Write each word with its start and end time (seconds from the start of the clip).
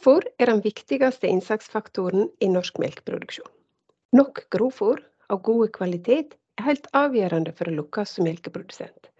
Grovfôr 0.00 0.24
er 0.40 0.48
den 0.48 0.62
viktigste 0.64 1.28
innsatsfaktoren 1.28 2.30
i 2.40 2.46
norsk 2.48 2.78
melkeproduksjon. 2.80 3.48
Nok 4.16 4.38
grovfôr 4.54 5.02
av 5.28 5.42
god 5.44 5.74
kvalitet 5.74 6.38
er 6.56 6.64
helt 6.70 6.86
avgjørende 6.96 7.52
for 7.58 7.68
å 7.68 7.74
lykkes 7.74 8.14
som 8.16 8.24
melkeprodusent. 8.24 9.10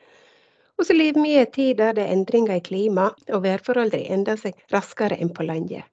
Og 0.80 0.88
så 0.88 0.96
lever 0.96 1.20
vi 1.20 1.34
i 1.34 1.42
en 1.42 1.50
tid 1.52 1.76
der 1.82 1.98
det 1.98 2.06
er 2.06 2.14
endringer 2.14 2.54
i 2.56 2.64
klima, 2.64 3.10
og 3.28 3.44
værforholdene 3.44 4.08
endrer 4.16 4.40
seg 4.40 4.56
raskere 4.72 5.20
enn 5.20 5.34
på 5.36 5.44
landet. 5.50 5.84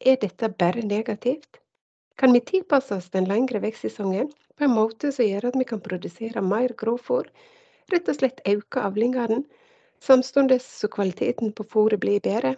Er 0.00 0.16
dette 0.24 0.48
bare 0.64 0.86
negativt? 0.88 1.60
Kan 2.16 2.32
vi 2.32 2.40
tilpasse 2.40 2.96
oss 2.96 3.12
den 3.12 3.28
lengre 3.28 3.60
vekstsesongen 3.60 4.32
på 4.56 4.64
en 4.64 4.76
måte 4.78 5.12
som 5.12 5.28
gjør 5.28 5.50
at 5.50 5.60
vi 5.60 5.68
kan 5.68 5.84
produsere 5.84 6.40
mer 6.40 6.72
grovfôr, 6.80 7.28
rett 7.92 8.08
og 8.08 8.22
slett 8.22 8.40
øke 8.48 8.88
avlingene, 8.88 9.44
samtidig 10.00 10.62
som 10.64 10.96
kvaliteten 10.96 11.52
på 11.52 11.68
fôret 11.76 12.00
blir 12.00 12.24
bedre? 12.24 12.56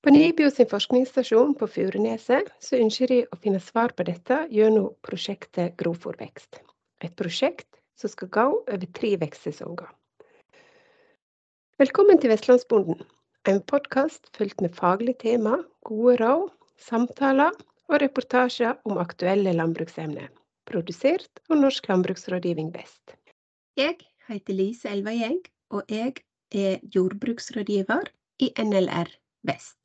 På 0.00 0.10
NIBIO 0.10 0.48
sin 0.50 0.68
forskningsstasjon 0.68 1.50
på 1.60 1.66
Furuneset 1.68 2.46
så 2.64 2.78
ønsker 2.80 3.10
de 3.12 3.16
å 3.28 3.36
finne 3.42 3.58
svar 3.60 3.92
på 3.92 4.06
dette 4.08 4.38
gjennom 4.48 4.94
prosjektet 5.04 5.74
Grovfòrvekst. 5.82 6.56
Et 7.04 7.12
prosjekt 7.20 7.68
som 8.00 8.08
skal 8.08 8.30
gå 8.32 8.46
over 8.62 8.86
tre 8.96 9.10
vekstsesonger. 9.20 9.90
Velkommen 11.84 12.16
til 12.16 12.32
Vestlandsbonden, 12.32 13.04
en 13.44 13.60
podkast 13.74 14.32
fylt 14.32 14.64
med 14.64 14.72
faglig 14.80 15.18
tema, 15.20 15.60
gode 15.84 16.16
råd, 16.24 16.48
samtaler 16.80 17.52
og 17.92 18.00
reportasjer 18.00 18.80
om 18.88 19.04
aktuelle 19.04 19.52
landbruksemner. 19.52 20.32
Produsert 20.64 21.44
av 21.52 21.60
Norsk 21.60 21.92
landbruksrådgivning 21.92 22.72
Vest. 22.72 23.18
Jeg 23.76 24.00
heter 24.32 24.62
Lise 24.64 24.96
Elvagjeng, 24.96 25.42
og 25.76 25.84
jeg 25.92 26.22
er 26.56 26.80
jordbruksrådgiver 26.88 28.08
i 28.40 28.54
NLR 28.56 29.20
Vest. 29.46 29.76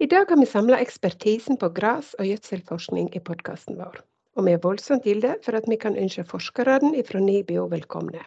I 0.00 0.06
dag 0.06 0.28
har 0.28 0.40
vi 0.40 0.46
samla 0.46 0.78
ekspertisen 0.80 1.56
på 1.60 1.68
gras- 1.76 2.14
og 2.18 2.28
gjødselforskning 2.28 3.10
i 3.16 3.20
podkasten 3.20 3.78
vår. 3.80 4.00
Og 4.36 4.46
vi 4.46 4.52
er 4.54 4.62
voldsomt 4.62 5.04
gilde 5.04 5.34
for 5.44 5.56
at 5.58 5.66
vi 5.68 5.76
kan 5.80 5.96
ønske 5.96 6.24
forskerne 6.24 7.02
fra 7.08 7.20
NIBIO 7.20 7.66
velkomne. 7.72 8.22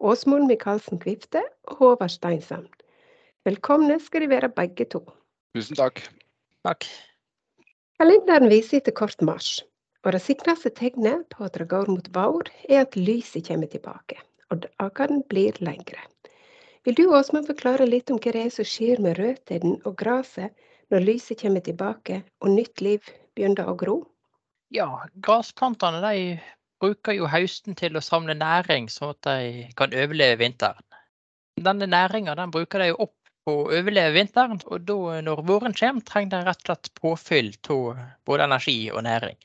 Åsmund 0.00 0.48
Michaelsen 0.48 0.98
Kvifte 1.00 1.42
og 1.68 1.76
Håvard 1.76 2.12
Steinsand. 2.12 2.68
Velkomne 3.44 4.00
skal 4.00 4.24
de 4.24 4.30
være 4.32 4.48
begge 4.48 4.84
to. 4.92 5.04
Tusen 5.56 5.76
takk. 5.76 6.02
Takk. 6.64 6.86
Kalenderen 8.00 8.48
viser 8.48 8.80
etter 8.80 8.96
kort 8.96 9.20
mars, 9.20 9.60
og 10.04 10.14
det 10.16 10.22
sikreste 10.24 10.72
tegnet 10.72 11.26
på 11.32 11.44
at 11.44 11.56
det 11.60 11.68
går 11.68 11.88
mot 11.92 12.08
vår, 12.14 12.48
er 12.68 12.86
at 12.86 12.96
lyset 12.96 13.44
kommer 13.48 13.68
tilbake, 13.68 14.16
og 14.50 14.66
dagene 14.66 15.22
blir 15.30 15.58
lengre. 15.64 16.02
Vil 16.84 16.96
du 16.96 17.04
Åsmund 17.12 17.46
forklare 17.46 17.86
litt 17.86 18.10
om 18.10 18.18
hva 18.22 18.32
det 18.34 18.46
er 18.46 18.54
som 18.54 18.66
skjer 18.66 19.02
med 19.04 19.18
røttene 19.20 19.76
og 19.84 19.98
gresset 20.00 20.54
når 20.90 21.04
lyset 21.06 21.42
kommer 21.42 21.62
tilbake 21.64 22.22
og 22.40 22.54
nytt 22.54 22.80
liv 22.84 23.04
begynner 23.36 23.68
å 23.68 23.76
gro? 23.78 23.98
Ja, 24.74 24.88
gressplantene 25.26 26.00
bruker 26.80 27.12
jo 27.12 27.28
høsten 27.28 27.76
til 27.76 27.98
å 27.98 28.04
samle 28.04 28.34
næring, 28.38 28.88
sånn 28.88 29.12
at 29.12 29.26
de 29.28 29.66
kan 29.76 29.92
overleve 29.92 30.40
vinteren. 30.40 30.86
Denne 31.60 31.88
næringa 31.90 32.36
den 32.38 32.54
bruker 32.54 32.80
de 32.80 32.94
opp 32.94 33.16
på 33.44 33.56
å 33.58 33.66
overleve 33.68 34.14
vinteren, 34.16 34.60
og 34.64 34.86
da 34.88 35.20
når 35.26 35.42
våren 35.48 35.76
kommer, 35.76 36.06
trenger 36.06 36.38
de 36.38 36.42
rett 36.48 36.62
og 36.62 36.70
slett 36.70 36.92
påfyll 36.96 37.50
av 37.74 38.00
både 38.24 38.46
energi 38.48 38.78
og 38.94 39.04
næring. 39.04 39.36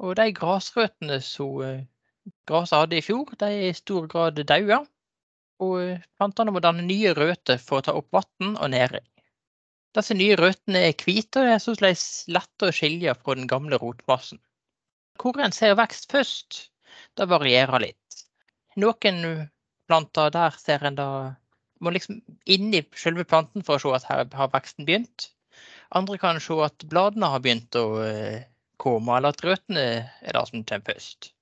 Og 0.00 0.14
de 0.20 0.28
grasrøttene 0.36 1.18
som 1.24 1.58
eh, 2.26 2.72
hadde 2.72 2.98
i 2.98 3.04
fjor, 3.04 3.30
de 3.38 3.50
er 3.50 3.68
i 3.70 3.76
stor 3.76 4.08
grad 4.10 4.40
daua 4.46 4.82
og 5.60 6.00
plantene 6.16 6.52
må 6.54 6.62
danne 6.64 6.84
nye 6.86 7.12
røtter 7.16 7.60
for 7.60 7.80
å 7.80 7.86
ta 7.86 7.94
opp 7.96 8.08
vann 8.16 8.54
og 8.56 8.70
næring. 8.72 9.04
Disse 9.96 10.14
nye 10.14 10.36
røttene 10.38 10.84
er 10.88 10.94
hvite 11.04 11.42
og 11.42 11.52
er 11.54 11.62
således 11.62 12.04
lette 12.30 12.68
å 12.68 12.74
skilje 12.74 13.14
fra 13.18 13.36
den 13.36 13.50
gamle 13.50 13.80
rotmassen. 13.82 14.40
Hvor 15.20 15.40
en 15.42 15.52
ser 15.52 15.74
vekst 15.76 16.08
først, 16.12 16.60
det 17.18 17.26
varierer 17.28 17.82
litt. 17.82 18.22
Noen 18.80 19.50
planter 19.90 20.30
der 20.32 20.56
ser 20.62 20.86
en 20.86 20.96
da 20.96 21.10
må 21.80 21.92
liksom 21.92 22.20
inn 22.44 22.72
i 22.76 22.84
selve 23.02 23.26
planten 23.28 23.64
for 23.66 23.76
å 23.76 23.82
se 23.82 23.98
at 23.98 24.08
her 24.08 24.24
har 24.38 24.52
veksten 24.52 24.86
begynt. 24.88 25.30
Andre 25.96 26.20
kan 26.22 26.40
se 26.40 26.56
at 26.62 26.86
bladene 26.88 27.32
har 27.32 27.42
begynt 27.42 27.76
å 27.76 27.84
eh, 28.04 28.46
komme, 28.80 29.16
eller 29.16 29.34
at 29.34 29.44
røttene 29.44 29.84
er 29.98 30.36
det 30.36 30.46
som 30.48 30.62
kommer 30.62 30.92
først. 30.92 31.32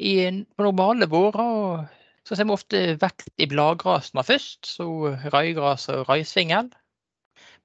I 0.00 0.30
normale 0.56 1.06
vårer 1.12 1.88
så 2.24 2.36
ser 2.36 2.46
vi 2.48 2.54
ofte 2.54 2.78
vekst 3.00 3.32
i 3.36 3.48
bladgrasene 3.50 4.22
først, 4.24 4.64
så 4.78 4.86
røygras 5.34 5.88
og 5.92 6.06
røysvingel. 6.08 6.70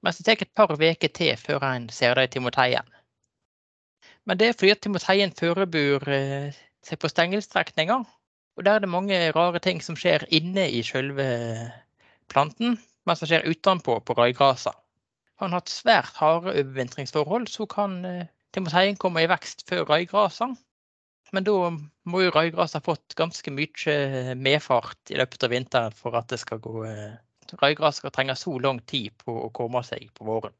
Mens 0.04 0.18
det 0.20 0.26
tar 0.28 0.44
et 0.44 0.52
par 0.56 0.74
uker 0.74 1.12
til 1.16 1.36
før 1.40 1.64
en 1.64 1.88
ser 1.88 2.14
det 2.18 2.26
i 2.28 2.32
timoteien. 2.36 2.88
Men 4.26 4.38
det 4.38 4.48
er 4.48 4.58
fordi 4.58 4.74
at 4.74 4.82
timoteien 4.84 5.32
forbereder 5.38 6.12
eh, 6.12 6.58
seg 6.84 7.00
på 7.00 7.08
stengelstrekninger. 7.08 8.04
Og 8.56 8.64
der 8.64 8.76
er 8.76 8.84
det 8.84 8.92
mange 8.92 9.18
rare 9.36 9.60
ting 9.62 9.80
som 9.84 9.96
skjer 9.96 10.26
inne 10.28 10.66
i 10.72 10.82
selve 10.84 11.26
planten, 12.32 12.76
mens 13.06 13.22
det 13.22 13.30
skjer 13.30 13.48
utenpå 13.48 14.00
på 14.04 14.16
røygrasa. 14.18 14.74
Har 15.40 15.48
en 15.48 15.56
hatt 15.56 15.72
svært 15.72 16.16
harde 16.20 16.52
overvintringsforhold, 16.52 17.48
så 17.48 17.68
kan 17.70 17.98
eh, 18.04 18.28
timoteien 18.56 19.00
komme 19.00 19.24
i 19.24 19.30
vekst 19.30 19.64
før 19.68 19.86
røygrasa. 19.88 20.52
Men 21.34 21.46
da 21.46 21.54
må 22.06 22.22
jo 22.22 22.32
røygras 22.34 22.76
ha 22.78 22.82
fått 22.84 23.16
ganske 23.18 23.50
mye 23.50 24.34
medfart 24.38 25.10
i 25.10 25.18
løpet 25.18 25.46
av 25.46 25.52
vinteren 25.52 25.96
for 25.96 26.18
at 26.18 26.28
det 26.30 26.38
skal 26.42 26.60
gå 26.62 26.84
eh, 26.86 27.16
Røygras 27.62 28.00
skal 28.00 28.10
trenge 28.10 28.34
så 28.34 28.56
lang 28.58 28.80
tid 28.90 29.12
på 29.22 29.34
å 29.44 29.50
komme 29.54 29.82
seg 29.86 30.08
på 30.14 30.26
våren. 30.26 30.54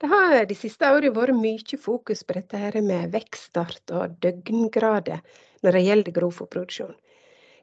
Det 0.00 0.10
har 0.10 0.44
de 0.44 0.56
siste 0.58 0.88
årene 0.90 1.14
vært 1.14 1.38
mye 1.38 1.78
fokus 1.80 2.24
på 2.26 2.36
dette 2.36 2.60
her 2.60 2.76
med 2.84 3.14
vekststart 3.14 3.94
og 3.96 4.18
døgngrader 4.20 5.22
når 5.64 5.78
det 5.78 5.84
gjelder 5.86 6.16
grovfòrproduksjon. 6.18 6.96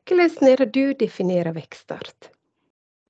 Hvordan 0.10 0.50
er 0.50 0.64
det 0.64 0.70
du 0.74 0.94
definerer 0.98 1.54
vekststart? 1.54 2.32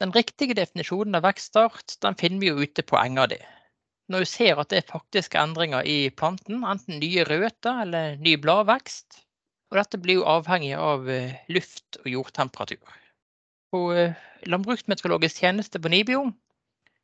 Den 0.01 0.11
riktige 0.11 0.57
definisjonen 0.57 1.15
av 1.15 1.23
vekststart 1.29 1.95
den 2.03 2.17
finner 2.19 2.41
vi 2.43 2.51
jo 2.51 2.65
ute 2.65 2.83
på 2.83 2.99
enga 2.99 3.29
di 3.31 3.39
når 4.11 4.23
du 4.23 4.29
ser 4.29 4.59
at 4.59 4.71
det 4.71 4.81
er 4.81 4.89
faktiske 4.91 5.39
endringer 5.39 5.87
i 5.87 6.09
planten, 6.13 6.65
enten 6.67 6.99
nye 7.01 7.25
røtter 7.27 7.83
eller 7.85 8.17
ny 8.21 8.35
bladvekst. 8.41 9.21
Og 9.71 9.79
dette 9.79 9.99
blir 10.03 10.19
jo 10.19 10.27
avhengig 10.27 10.73
av 10.75 11.07
eh, 11.09 11.37
luft- 11.51 11.99
og 12.01 12.09
jordtemperatur. 12.11 12.97
På 13.71 13.85
eh, 13.95 14.17
Landbruksmeteorologisk 14.51 15.39
tjeneste 15.45 15.79
på 15.79 15.91
Nibio 15.93 16.25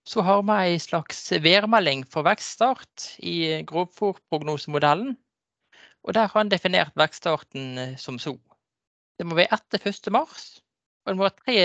så 0.08 0.24
har 0.24 0.44
vi 0.48 0.58
en 0.74 0.84
slags 0.84 1.22
værmelding 1.44 2.04
for 2.12 2.28
vekststart 2.28 3.08
i 3.24 3.38
eh, 3.54 3.64
grovfòrprognosemodellen. 3.72 5.16
Og 6.08 6.16
der 6.16 6.30
har 6.32 6.44
en 6.44 6.52
definert 6.52 6.96
vekststarten 7.00 7.98
som 8.00 8.20
så. 8.20 8.36
Det 9.18 9.26
må 9.28 9.36
være 9.40 9.56
etter 9.56 9.82
1. 9.90 10.12
mars, 10.14 10.60
og 11.04 11.12
det 11.12 11.18
må 11.18 11.28
være 11.28 11.42
tre 11.42 11.58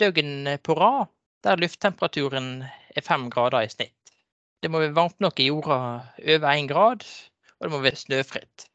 døgn 0.00 0.56
på 0.64 0.76
rad 0.76 1.08
der 1.44 1.60
lufttemperaturen 1.60 2.64
er 2.96 3.04
fem 3.04 3.28
grader 3.32 3.64
i 3.64 3.72
snitt. 3.72 3.99
Det 4.60 4.68
må 4.68 4.82
være 4.82 4.96
varmt 4.96 5.20
nok 5.24 5.40
i 5.40 5.48
jorda 5.48 5.76
over 6.20 6.50
én 6.52 6.68
grad, 6.68 7.04
og 7.58 7.66
det 7.66 7.72
må 7.72 7.80
være 7.80 8.00
snøfritt. 8.00 8.66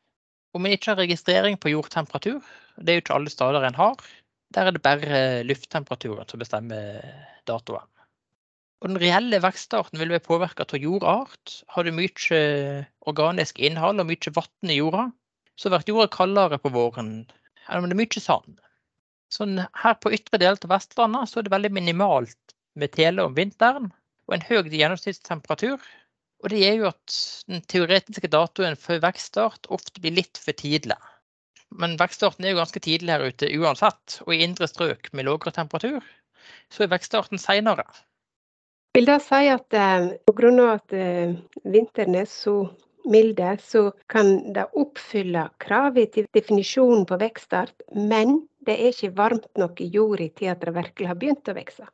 Om 0.57 0.66
en 0.66 0.73
ikke 0.73 0.94
har 0.94 1.01
registrering 1.03 1.59
på 1.62 1.73
jordtemperatur, 1.73 2.40
det 2.79 2.91
er 2.91 2.97
jo 2.97 3.03
ikke 3.03 3.18
alle 3.18 3.34
steder 3.34 3.68
en 3.68 3.78
har, 3.78 4.00
der 4.56 4.69
er 4.69 4.74
det 4.74 4.81
bare 4.85 5.44
lufttemperaturen 5.44 6.28
som 6.29 6.41
bestemmer 6.41 7.03
datoen. 7.50 7.85
Og 8.81 8.91
den 8.91 9.00
reelle 9.01 9.40
vekstarten 9.41 10.00
vil 10.00 10.12
være 10.13 10.25
påvirka 10.25 10.66
av 10.66 10.81
jordart. 10.81 11.54
Har 11.74 11.86
du 11.86 11.94
mye 11.95 12.39
organisk 13.09 13.59
innhold 13.59 14.01
og 14.04 14.09
mye 14.09 14.33
vann 14.36 14.71
i 14.71 14.80
jorda, 14.80 15.07
så 15.57 15.71
blir 15.71 15.89
jorda 15.89 16.09
kaldere 16.12 16.59
på 16.62 16.71
våren 16.74 17.13
enn 17.65 17.81
om 17.81 17.88
det 17.89 17.95
er 17.95 18.01
mye 18.01 18.21
sand. 18.21 18.59
Sånn 19.33 19.57
her 19.81 19.95
på 20.01 20.12
ytre 20.13 20.38
del 20.42 20.57
av 20.57 20.69
Vestlandet 20.69 21.31
så 21.31 21.39
er 21.39 21.48
det 21.48 21.54
veldig 21.56 21.71
minimalt 21.74 22.56
med 22.77 22.94
tele 22.94 23.25
om 23.25 23.33
vinteren 23.38 23.89
og 24.27 24.38
en 24.38 24.45
høy 24.48 24.63
gjennomsnittstemperatur. 24.69 25.81
Og 26.44 26.51
det 26.51 26.62
gjør 26.62 26.80
jo 26.81 26.88
at 26.92 27.18
den 27.50 27.62
teoretiske 27.72 28.30
datoen 28.30 28.77
for 28.80 29.01
vekststart 29.01 29.69
ofte 29.74 30.01
blir 30.01 30.18
litt 30.18 30.39
for 30.42 30.57
tidlig. 30.57 30.98
Men 31.75 31.95
vekststarten 32.00 32.45
er 32.45 32.54
jo 32.54 32.62
ganske 32.62 32.81
tidlig 32.83 33.16
her 33.16 33.25
ute 33.25 33.50
uansett, 33.57 34.19
og 34.25 34.36
i 34.36 34.44
indre 34.45 34.68
strøk 34.69 35.10
med 35.13 35.27
lavere 35.27 35.56
temperatur, 35.56 36.04
så 36.72 36.86
er 36.86 36.92
vekststarten 36.94 37.42
seinere. 37.42 37.88
Vil 38.95 39.10
det 39.10 39.18
si 39.25 39.48
at 39.51 39.75
eh, 39.75 40.12
pga. 40.30 40.51
at 40.71 40.94
eh, 40.95 41.33
vinteren 41.66 42.16
er 42.16 42.30
så 42.31 42.69
milde, 43.06 43.57
så 43.62 43.92
kan 44.10 44.54
det 44.54 44.69
oppfylle 44.74 45.50
kravet 45.60 46.13
til 46.16 46.30
definisjonen 46.33 47.04
på 47.10 47.18
vekststart, 47.21 47.75
men 47.92 48.48
det 48.66 48.78
er 48.80 48.94
ikke 48.94 49.18
varmt 49.18 49.51
nok 49.60 49.81
i 49.81 49.89
jorda 49.92 50.30
til 50.38 50.54
at 50.54 50.63
det 50.63 50.74
virkelig 50.78 51.10
har 51.12 51.19
begynt 51.19 51.51
å 51.51 51.57
vokse? 51.57 51.89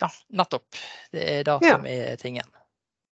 Ja, 0.00 0.08
nettopp. 0.28 0.80
Det 1.12 1.26
er 1.34 1.44
det 1.44 1.58
ja. 1.66 1.74
som 1.76 1.86
er 1.86 2.16
tingen. 2.20 2.48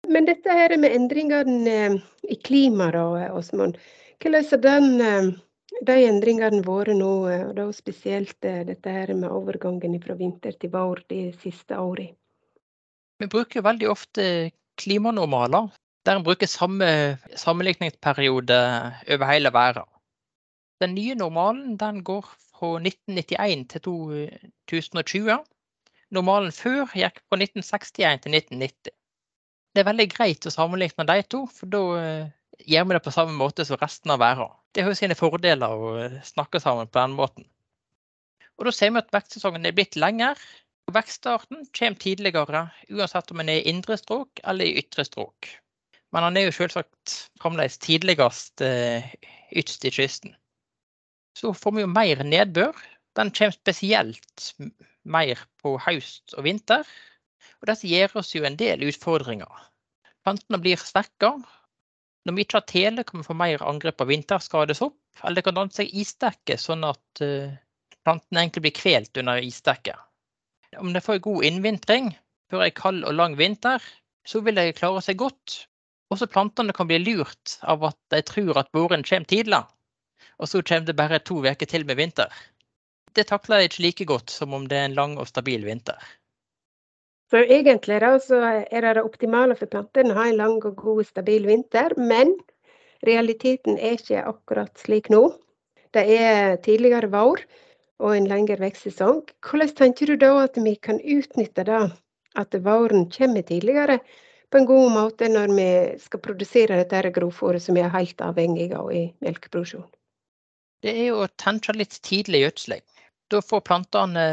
Men 0.09 0.25
dette 0.25 0.53
her 0.55 0.73
med 0.81 0.95
endringene 0.95 1.75
eh, 1.75 1.99
i 2.23 2.35
klimaet, 2.35 3.29
Åsmund. 3.35 3.77
Hvordan 4.19 4.47
har 4.49 4.63
den 4.63 5.01
eh, 5.01 5.29
de 5.85 5.97
endringene 6.07 6.63
vært 6.65 6.95
nå, 6.97 7.11
og 7.29 7.51
da 7.57 7.67
spesielt 7.75 8.37
dette 8.41 8.93
her 8.93 9.13
med 9.13 9.29
overgangen 9.29 9.99
fra 10.01 10.15
vinter 10.17 10.55
til 10.59 10.73
vår 10.73 11.03
de 11.11 11.21
siste 11.43 11.77
årene? 11.77 12.15
Vi 13.19 13.27
bruker 13.27 13.65
veldig 13.65 13.89
ofte 13.91 14.23
klimanormaler, 14.79 15.67
der 16.07 16.17
en 16.17 16.23
bruker 16.23 16.47
samme 16.47 16.87
sammenligningsperiode 17.35 18.59
over 19.11 19.25
hele 19.27 19.51
verden. 19.53 19.87
Den 20.79 20.95
nye 20.95 21.15
normalen 21.19 21.75
den 21.77 21.99
går 22.07 22.23
fra 22.55 22.77
1991 22.79 23.65
til 23.73 23.81
2020. 24.71 25.35
Normalen 26.15 26.53
før 26.55 26.89
gikk 26.97 27.21
fra 27.29 27.37
1961 27.37 28.23
til 28.23 28.35
1990. 28.37 28.93
Det 29.75 29.81
er 29.81 29.87
veldig 29.91 30.07
greit 30.09 30.47
å 30.49 30.53
sammenligne 30.53 31.05
de 31.05 31.23
to, 31.29 31.43
for 31.53 31.69
da 31.69 31.81
eh, 31.99 32.31
gjør 32.65 32.87
vi 32.89 32.97
det 32.97 33.03
på 33.05 33.13
samme 33.13 33.35
måte 33.37 33.65
som 33.67 33.77
resten 33.81 34.13
av 34.15 34.21
verden. 34.23 34.49
Det 34.73 34.83
har 34.83 34.93
jo 34.93 34.97
sine 34.97 35.17
fordeler 35.17 35.69
å 35.69 35.91
eh, 36.01 36.17
snakke 36.25 36.61
sammen 36.63 36.89
på 36.89 36.99
den 36.99 37.15
måten. 37.19 37.45
Og 38.57 38.67
Da 38.67 38.73
ser 38.75 38.91
vi 38.91 38.99
at 39.03 39.13
vekstsesongen 39.13 39.69
er 39.69 39.77
blitt 39.77 39.95
lengre. 39.95 40.33
og 40.89 40.95
Vekststarten 40.97 41.67
kommer 41.77 42.01
tidligere, 42.01 42.65
uansett 42.89 43.31
om 43.31 43.39
en 43.39 43.53
er 43.53 43.61
i 43.61 43.69
indre 43.69 43.95
strøk 43.97 44.41
eller 44.43 44.65
i 44.65 44.81
ytre 44.81 45.05
strøk. 45.05 45.53
Men 46.11 46.25
han 46.25 46.37
er 46.37 46.47
jo 46.47 46.57
selvsagt 46.57 47.15
fremdeles 47.39 47.77
tidligst 47.77 48.63
ytst 48.65 49.29
ytterst 49.53 49.85
i 49.85 49.91
kysten. 49.93 50.33
Så 51.37 51.53
får 51.53 51.75
vi 51.75 51.85
jo 51.85 51.91
mer 51.93 52.23
nedbør. 52.25 52.73
Den 53.15 53.29
kommer 53.31 53.53
spesielt 53.53 54.49
mer 55.11 55.39
på 55.61 55.75
høst 55.83 56.35
og 56.37 56.45
vinter. 56.47 56.85
Og 57.59 57.69
Dette 57.69 57.89
gir 57.89 58.13
oss 58.19 58.33
jo 58.35 58.45
en 58.47 58.57
del 58.59 58.85
utfordringer. 58.87 59.65
Plantene 60.25 60.59
blir 60.61 60.79
svekka. 60.79 61.33
Når 62.27 62.35
vi 62.35 62.45
ikke 62.45 62.59
har 62.59 62.67
tele, 62.69 63.05
kan 63.07 63.21
vi 63.21 63.27
få 63.27 63.35
mer 63.37 63.63
angrep 63.65 64.03
av 64.03 64.11
vinterskadesopp. 64.11 64.97
Eller 65.23 65.39
det 65.39 65.45
kan 65.47 65.57
danne 65.57 65.75
seg 65.75 65.91
isdekke, 65.95 66.59
sånn 66.59 66.85
at 66.87 67.23
uh, 67.23 67.55
plantene 68.05 68.43
egentlig 68.43 68.65
blir 68.67 68.75
kvelt 68.77 69.19
under 69.19 69.41
isdekket. 69.43 69.97
Om 70.79 70.93
de 70.93 71.01
får 71.01 71.23
god 71.25 71.47
innvintring 71.47 72.11
før 72.51 72.65
en 72.65 72.77
kald 72.77 73.07
og 73.07 73.15
lang 73.17 73.35
vinter, 73.39 73.83
så 74.27 74.43
vil 74.45 74.59
de 74.59 74.69
klare 74.77 75.01
seg 75.05 75.19
godt. 75.21 75.63
Også 76.13 76.29
plantene 76.29 76.73
kan 76.75 76.89
bli 76.89 76.99
lurt 77.01 77.57
av 77.61 77.83
at 77.89 77.97
de 78.13 78.21
tror 78.25 78.57
at 78.61 78.71
våren 78.73 79.05
kommer 79.05 79.29
tidlig, 79.29 79.61
og 80.39 80.49
så 80.49 80.61
kommer 80.61 80.87
det 80.87 80.97
bare 80.97 81.21
to 81.21 81.41
uker 81.45 81.69
til 81.69 81.85
med 81.85 81.99
vinter. 81.99 82.33
Det 83.15 83.25
takler 83.29 83.63
jeg 83.63 83.71
ikke 83.71 83.83
like 83.83 84.07
godt 84.13 84.33
som 84.33 84.53
om 84.53 84.67
det 84.69 84.77
er 84.77 84.89
en 84.89 84.97
lang 84.97 85.17
og 85.19 85.27
stabil 85.27 85.65
vinter. 85.65 85.97
Så 87.29 87.43
egentlig 87.45 87.99
da, 88.01 88.15
så 88.21 88.39
er 88.41 88.81
det 88.85 88.95
det 88.97 89.05
optimale 89.05 89.55
for 89.57 89.69
plantene 89.69 90.15
å 90.15 90.17
ha 90.17 90.29
en 90.29 90.39
lang 90.39 90.57
og 90.65 90.75
god, 90.77 91.03
stabil 91.05 91.45
vinter, 91.45 91.93
men 91.97 92.33
realiteten 93.05 93.77
er 93.77 93.99
ikke 93.99 94.23
akkurat 94.25 94.81
slik 94.81 95.11
nå. 95.13 95.27
Det 95.93 96.05
er 96.15 96.57
tidligere 96.65 97.09
vår 97.13 97.43
og 97.99 98.15
en 98.15 98.29
lengre 98.29 98.57
vekstsesong. 98.61 99.21
Hvordan 99.45 99.75
tenker 99.77 100.09
du 100.09 100.17
da 100.21 100.31
at 100.45 100.57
vi 100.57 100.73
kan 100.81 101.01
utnytte 101.01 101.65
det 101.69 101.83
at 102.39 102.57
våren 102.65 103.09
kommer 103.13 103.45
tidligere, 103.45 103.99
på 104.49 104.57
en 104.57 104.65
god 104.65 104.91
måte 104.91 105.27
når 105.29 105.51
vi 105.53 105.69
skal 106.01 106.21
produsere 106.25 106.79
dette 106.81 107.11
grovfòret 107.13 107.61
som 107.61 107.77
vi 107.77 107.83
er 107.85 107.93
helt 107.93 108.21
avhengige 108.25 108.77
av 108.77 108.89
i 108.89 109.03
melkeproduksjon? 109.21 109.85
Det 110.81 110.95
er 110.95 111.11
jo 111.11 111.19
å 111.21 111.29
tenke 111.37 111.75
litt 111.75 111.99
tidlig 112.01 112.41
gjødsling. 112.47 112.81
Da 113.29 113.41
får 113.45 113.61
plantene 113.61 114.25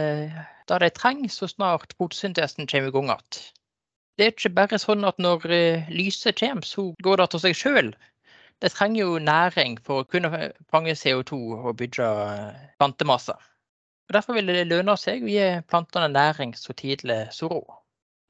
det 0.69 0.79
de 0.83 0.89
trenger 0.91 1.29
så 1.31 1.49
snart 1.49 1.93
fotosyntesen 1.99 2.67
kommer 2.67 2.89
i 2.89 2.95
gang 2.95 3.11
igjen. 3.13 3.41
Det 4.17 4.25
er 4.25 4.33
ikke 4.33 4.55
bare 4.57 4.79
sånn 4.81 5.05
at 5.05 5.19
når 5.21 5.45
eh, 5.53 5.89
lyset 5.93 6.39
kommer, 6.41 6.65
så 6.65 6.89
går 7.05 7.21
det 7.21 7.27
av 7.27 7.43
seg 7.43 7.59
sjøl. 7.59 7.91
Det 8.65 8.71
trenger 8.73 9.03
jo 9.03 9.19
næring 9.21 9.77
for 9.85 10.01
å 10.01 10.09
kunne 10.09 10.31
fange 10.73 10.95
CO2 10.97 11.37
og 11.59 11.77
bygge 11.77 12.09
plantemasser. 12.81 13.37
Og 14.09 14.17
Derfor 14.17 14.39
vil 14.39 14.49
det 14.49 14.65
lønne 14.71 14.95
seg 14.97 15.27
å 15.27 15.29
gi 15.29 15.49
plantene 15.69 16.09
næring 16.15 16.55
så 16.57 16.73
tidlig 16.73 17.27
som 17.37 17.53
råd. 17.53 17.75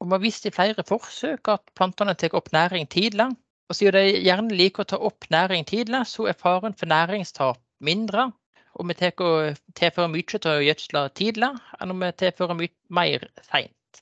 Og 0.01 0.09
Vi 0.09 0.17
har 0.17 0.25
vist 0.25 0.45
i 0.45 0.53
flere 0.53 0.83
forsøk 0.85 1.47
at 1.53 1.63
plantene 1.79 2.17
tar 2.19 2.35
opp 2.35 2.51
næring 2.51 2.89
tidlig. 2.91 3.31
Og 3.71 3.75
siden 3.79 3.95
de 3.95 4.19
gjerne 4.27 4.59
liker 4.59 4.83
å 4.83 4.91
ta 4.91 4.99
opp 4.99 5.29
næring 5.31 5.63
tidlig, 5.67 6.03
så 6.11 6.27
er 6.27 6.35
faren 6.39 6.75
for 6.75 6.91
næringstap 6.91 7.63
mindre 7.79 8.31
og 8.77 8.87
vi 8.89 8.95
tilfører 9.01 10.11
mye 10.13 10.27
til 10.29 10.51
å 10.51 10.61
gjødsle 10.61 11.03
tidlig, 11.17 11.49
enn 11.81 11.93
om 11.93 12.03
vi 12.03 12.11
tilfører 12.21 12.57
mye 12.59 12.73
mer 12.93 13.25
seint. 13.49 14.01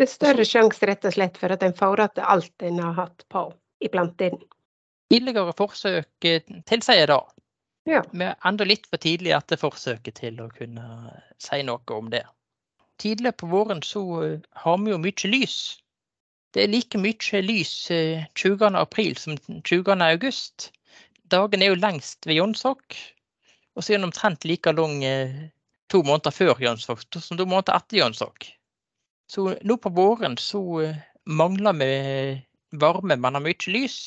Det 0.00 0.06
er 0.06 0.12
større 0.14 0.46
sjanse 0.48 0.86
rett 0.88 1.04
og 1.04 1.14
slett 1.14 1.36
for 1.38 1.52
at 1.52 1.62
en 1.62 1.76
får 1.76 2.00
igjen 2.02 2.24
alt 2.34 2.64
en 2.66 2.80
har 2.80 2.96
hatt 2.96 3.26
på 3.30 3.44
i 3.84 3.90
plantene. 3.92 4.40
Tidligere 5.10 5.52
forsøk 5.58 6.26
eh, 6.28 6.42
tilsier 6.70 7.10
det. 7.10 7.20
Ja. 7.90 8.02
Vi 8.12 8.24
er 8.24 8.36
enda 8.46 8.66
litt 8.68 8.86
for 8.90 9.02
tidlig 9.02 9.32
etter 9.34 9.58
forsøket 9.60 10.20
til 10.20 10.40
å 10.40 10.48
kunne 10.54 10.86
si 11.42 11.62
noe 11.66 11.96
om 11.96 12.10
det. 12.12 12.22
Tidligere 13.02 13.36
på 13.42 13.50
våren 13.50 13.82
så 13.84 14.02
eh, 14.24 14.36
har 14.64 14.78
vi 14.82 14.94
jo 14.94 15.00
mye 15.02 15.32
lys. 15.32 15.56
Det 16.54 16.64
er 16.64 16.72
like 16.72 16.98
mye 16.98 17.42
lys 17.44 17.74
20. 17.90 18.66
Eh, 18.66 18.80
april 18.80 19.16
som 19.16 19.36
20. 19.36 20.00
august. 20.06 20.70
Dagen 21.30 21.62
er 21.62 21.74
jo 21.74 21.82
lengst 21.82 22.26
ved 22.26 22.40
Jonsok, 22.40 22.96
og 23.76 23.84
så 23.84 23.94
er 23.94 24.00
den 24.00 24.08
omtrent 24.08 24.46
like 24.48 24.72
lang 24.74 25.02
eh, 25.06 25.50
to 25.90 26.02
måneder 26.06 26.34
før 26.34 26.62
Jønsvåg 26.62 27.04
som 27.16 27.38
to 27.38 27.46
måneder 27.46 27.76
etter 27.76 28.00
Jønsvåg. 28.00 28.48
Så 29.30 29.46
nå 29.62 29.76
på 29.78 29.92
våren 29.94 30.36
så 30.40 30.62
eh, 30.84 31.02
mangler 31.26 31.76
vi 31.78 31.90
varme, 32.82 33.16
men 33.16 33.38
har 33.38 33.44
mye 33.44 33.74
lys. 33.74 33.98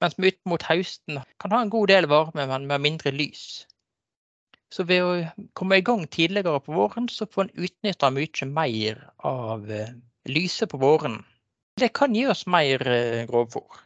Mens 0.00 0.16
vi 0.16 0.32
ut 0.32 0.38
mot 0.48 0.64
høsten 0.64 1.20
kan 1.42 1.52
ha 1.52 1.60
en 1.60 1.72
god 1.72 1.90
del 1.92 2.08
varme, 2.08 2.46
men 2.48 2.68
med 2.68 2.84
mindre 2.86 3.12
lys. 3.12 3.66
Så 4.72 4.86
ved 4.88 5.04
å 5.04 5.12
komme 5.58 5.80
i 5.80 5.84
gang 5.84 6.06
tidligere 6.06 6.62
på 6.64 6.72
våren, 6.76 7.08
så 7.10 7.26
får 7.28 7.48
en 7.48 7.66
utnytta 7.66 8.12
mye 8.14 8.48
mer 8.48 9.04
av 9.28 9.68
eh, 9.68 9.92
lyset 10.30 10.72
på 10.72 10.80
våren. 10.80 11.20
Det 11.80 11.92
kan 11.96 12.14
gi 12.16 12.26
oss 12.28 12.46
mer 12.48 12.80
grovfôr. 13.28 13.84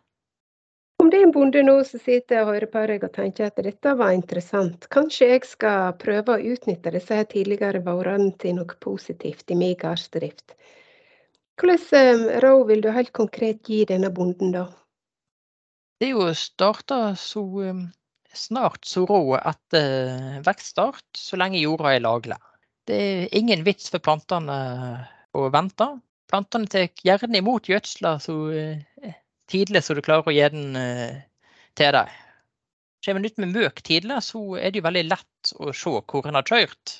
Om 1.04 1.10
det 1.12 1.18
er 1.20 1.26
en 1.26 1.32
bonde 1.36 1.60
nå 1.60 1.72
som 1.84 2.00
sitter 2.00 2.38
og 2.40 2.54
hører 2.54 2.70
på 2.72 2.82
deg 2.88 3.02
og 3.04 3.10
tenker 3.12 3.50
at 3.50 3.58
dette 3.60 3.90
var 4.00 4.14
interessant, 4.16 4.86
kanskje 4.88 5.26
jeg 5.34 5.42
skal 5.44 5.90
prøve 6.00 6.32
å 6.32 6.52
utnytte 6.54 6.92
disse 6.94 7.18
tidligere 7.28 7.82
vårene 7.84 8.30
til 8.40 8.54
noe 8.56 8.78
positivt 8.80 9.52
i 9.52 9.56
min 9.60 9.74
gardsdrift. 9.76 10.54
Hvilke 11.60 12.00
eh, 12.00 12.22
råd 12.40 12.62
vil 12.70 12.84
du 12.86 12.88
helt 12.96 13.12
konkret 13.12 13.68
gi 13.68 13.82
denne 13.90 14.08
bonden 14.16 14.54
da? 14.54 14.62
Det 16.00 16.08
er 16.08 16.14
jo 16.14 16.22
å 16.24 16.38
starte 16.40 17.00
så 17.20 17.42
eh, 17.66 17.82
snart 18.32 18.88
så 18.88 19.04
rå 19.10 19.36
etter 19.42 19.90
eh, 20.06 20.38
vekststart, 20.48 21.04
så 21.20 21.36
lenge 21.36 21.60
jorda 21.60 21.92
er 21.92 22.06
laglig. 22.06 22.38
Det 22.88 23.02
er 23.10 23.36
ingen 23.36 23.66
vits 23.68 23.92
for 23.92 24.00
plantene 24.00 24.56
å 25.36 25.44
vente. 25.52 25.90
Plantene 26.32 26.72
tar 26.72 26.88
gjerne 27.04 27.44
imot 27.44 27.68
gjødsla 27.68 28.16
så 28.24 28.38
tidlig 29.50 29.84
så 29.84 29.96
du 29.96 30.02
klarer 30.04 30.28
å 30.28 30.34
gi 30.34 30.44
den 30.52 30.76
eh, 30.78 31.22
til 31.78 31.94
deg. 31.96 32.12
Kommer 33.04 33.20
en 33.20 33.28
ut 33.28 33.40
med 33.42 33.52
møk 33.52 33.82
tidlig, 33.84 34.20
så 34.24 34.42
er 34.56 34.72
det 34.72 34.80
jo 34.80 34.86
veldig 34.86 35.06
lett 35.10 35.54
å 35.60 35.72
se 35.76 35.92
hvor 35.92 36.28
en 36.28 36.38
har 36.38 36.46
kjørt. 36.48 36.98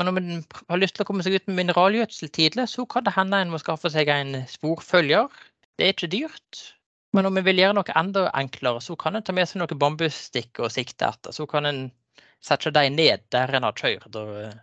Men 0.00 0.08
om 0.08 0.18
en 0.18 0.30
har 0.70 0.80
lyst 0.80 0.96
til 0.96 1.04
å 1.04 1.08
komme 1.10 1.24
seg 1.24 1.36
ut 1.36 1.50
med 1.50 1.58
mineralgjødsel 1.60 2.30
tidlig, 2.32 2.64
så 2.72 2.86
kan 2.88 3.04
det 3.04 3.12
hende 3.16 3.42
en 3.42 3.52
må 3.52 3.60
skaffe 3.60 3.90
seg 3.92 4.08
en 4.08 4.38
sporfølger. 4.48 5.28
Det 5.76 5.84
er 5.84 5.92
ikke 5.92 6.12
dyrt. 6.14 6.62
Men 7.12 7.28
om 7.28 7.36
en 7.36 7.44
vil 7.44 7.60
gjøre 7.60 7.76
noe 7.76 7.96
enda 8.00 8.24
enklere, 8.40 8.80
så 8.80 8.96
kan 8.96 9.18
en 9.18 9.24
ta 9.26 9.34
med 9.36 9.50
seg 9.50 9.60
noen 9.60 9.80
bambusstikk 9.80 10.62
og 10.64 10.72
sikte 10.72 11.10
etter. 11.12 11.36
Så 11.36 11.44
kan 11.50 11.68
en 11.68 11.82
sette 12.42 12.72
dem 12.72 12.96
ned 12.96 13.26
der 13.34 13.52
en 13.52 13.68
har 13.68 13.76
kjørt. 13.76 14.16
Og 14.16 14.32
eh, 14.40 14.56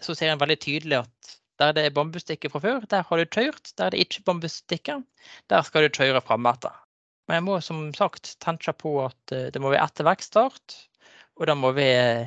så 0.00 0.16
ser 0.16 0.32
en 0.32 0.40
veldig 0.40 0.58
tydelig 0.64 1.02
at 1.02 1.36
der 1.62 1.74
det 1.76 1.86
er 1.86 1.94
bambusstikker 1.94 2.50
fra 2.52 2.62
før, 2.62 2.86
der 2.90 3.06
har 3.08 3.20
du 3.20 3.26
kjørt. 3.26 3.74
Der 3.78 3.94
det 3.94 4.02
ikke 4.02 4.22
er 4.22 4.28
bambusstikker, 4.30 5.02
der 5.50 5.66
skal 5.66 5.86
du 5.86 5.94
kjøre 5.94 6.22
fram 6.24 6.48
etter. 6.50 6.74
Men 7.28 7.38
jeg 7.38 7.46
må 7.46 7.60
som 7.62 7.84
sagt 7.96 8.34
tenke 8.42 8.74
på 8.74 8.96
at 9.04 9.34
eh, 9.34 9.48
det 9.54 9.62
må 9.62 9.70
være 9.72 9.86
etter 9.86 10.08
vekststart, 10.08 10.76
og 11.38 11.46
det 11.48 11.56
må 11.56 11.70
være 11.76 12.26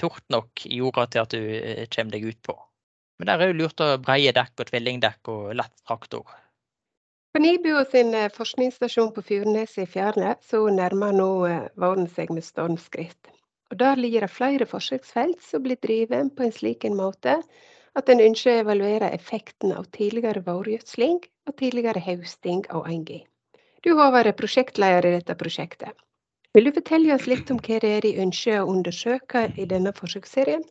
tort 0.00 0.24
nok 0.32 0.64
i 0.66 0.80
jorda 0.80 1.06
til 1.10 1.24
at 1.24 1.34
du 1.34 1.38
eh, 1.38 1.84
kommer 1.92 2.16
deg 2.16 2.28
ut 2.30 2.40
på. 2.48 2.56
Men 3.18 3.30
der 3.30 3.42
er 3.42 3.52
det 3.52 3.60
lurt 3.60 3.82
å 3.82 3.96
breie 4.00 4.32
dekk 4.32 4.62
og 4.62 4.70
tvillingdekk 4.70 5.32
og 5.34 5.56
lett 5.58 5.74
traktor. 5.84 6.36
På 7.34 7.42
NIBIO 7.42 7.84
sin 7.92 8.14
eh, 8.16 8.30
forskningsstasjon 8.32 9.12
på 9.14 9.26
Furneset 9.28 9.84
i 9.84 9.90
Fjærne 9.90 10.38
så 10.48 10.64
nærmer 10.72 11.12
nå 11.12 11.32
våren 11.76 12.08
seg 12.14 12.32
med 12.32 12.46
stormskritt. 12.46 13.34
Og 13.68 13.76
Der 13.76 14.00
ligger 14.00 14.24
det 14.24 14.32
flere 14.32 14.64
forsøksfelt 14.66 15.42
som 15.44 15.66
blir 15.66 15.76
drevet 15.84 16.32
på 16.36 16.46
en 16.46 16.54
slik 16.54 16.86
måte 16.88 17.42
at 17.98 18.10
en 18.12 18.22
ønsker 18.22 18.52
å 18.54 18.62
evaluere 18.62 19.10
effekten 19.16 19.74
av 19.74 19.88
tidligere 19.96 20.44
vårgjødsling 20.46 21.18
og 21.48 21.56
tidligere 21.58 22.02
høsting 22.04 22.64
av 22.74 22.86
engi. 22.90 23.24
Du 23.82 23.94
har 23.98 24.12
vært 24.14 24.38
prosjektleder 24.38 25.08
i 25.08 25.16
dette 25.18 25.36
prosjektet. 25.38 25.94
Vil 26.54 26.68
du 26.68 26.72
fortelle 26.74 27.14
oss 27.14 27.28
litt 27.30 27.50
om 27.52 27.60
hva 27.62 27.78
det 27.82 27.92
er 27.98 28.04
de 28.06 28.18
ønsker 28.24 28.62
å 28.62 28.72
undersøke 28.72 29.48
i 29.60 29.66
denne 29.70 29.92
forsøksserien? 29.94 30.64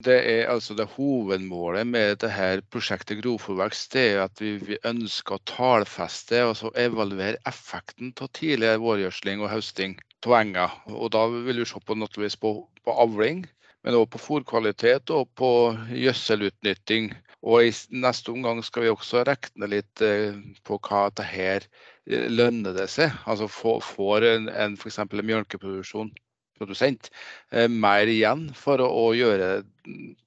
Det 0.00 0.16
er 0.16 0.46
altså 0.48 0.72
det 0.78 0.86
Hovedmålet 0.94 1.84
med 1.84 2.22
dette 2.22 2.62
prosjektet 2.72 3.20
Grovfòrvekst 3.20 3.96
er 4.00 4.22
at 4.22 4.40
vi 4.40 4.78
ønsker 4.88 5.36
å 5.36 5.42
tallfeste 5.50 6.40
og 6.48 6.54
så 6.56 6.70
evaluere 6.80 7.36
effekten 7.50 8.14
av 8.16 8.30
tidligere 8.38 8.80
vårgjødsling 8.80 9.44
og 9.44 9.52
høsting. 9.52 9.98
av 10.24 10.36
enger. 10.38 10.72
Og 10.88 11.12
da 11.12 11.26
vil 11.32 11.60
vi 11.60 11.68
se 11.68 11.80
på, 11.84 11.96
på, 12.40 12.54
på 12.84 12.96
avling, 13.04 13.44
men 13.84 13.96
også 13.96 14.12
på 14.14 14.22
fôrkvalitet 14.26 15.12
og 15.14 15.28
på 15.38 15.50
gjødselutnytting. 15.96 17.10
Og 17.40 17.70
i 17.70 17.72
neste 18.02 18.32
omgang 18.34 18.60
skal 18.64 18.84
vi 18.84 18.92
også 18.92 19.24
regne 19.24 19.70
litt 19.72 20.02
eh, 20.04 20.36
på 20.66 20.76
hva 20.84 21.06
det 21.16 21.24
her 21.30 21.64
eh, 21.64 22.26
lønner 22.28 22.76
det 22.76 22.90
seg. 22.92 23.14
Altså 23.24 23.48
får 23.48 24.26
en, 24.34 24.50
en 24.52 24.76
f.eks. 24.76 25.00
en 25.00 25.14
mjølkeproduksjon 25.32 26.12
produsent 26.60 27.08
eh, 27.56 27.68
mer 27.72 28.10
igjen 28.10 28.48
for 28.56 28.82
å, 28.84 29.10
gjøre, 29.16 29.62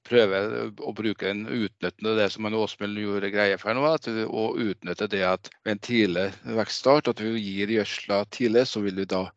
prøve 0.08 0.42
å 0.82 0.94
bruke 0.96 1.30
en 1.30 1.46
utnyttende 1.46 2.16
det 2.18 2.28
som 2.34 2.48
en 2.48 2.58
Åsmund 2.58 2.98
gjorde 2.98 3.30
greie 3.34 3.58
for 3.62 3.78
nå. 3.78 3.86
At, 3.86 4.10
å 4.10 4.48
utnytte 4.58 5.10
det 5.12 5.22
at 5.28 5.52
ved 5.62 5.76
en 5.76 5.84
tidlig 5.88 6.28
vekststart, 6.58 7.12
at 7.12 7.22
vi 7.22 7.36
gir 7.38 7.78
gjødsla 7.78 8.24
tidlig, 8.34 8.66
så 8.70 8.82
vil 8.82 8.98
vi 9.04 9.10
da, 9.14 9.28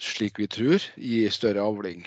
slik 0.00 0.40
vi 0.40 0.48
tror, 0.48 0.88
gi 0.96 1.26
større 1.32 1.68
avling. 1.68 2.06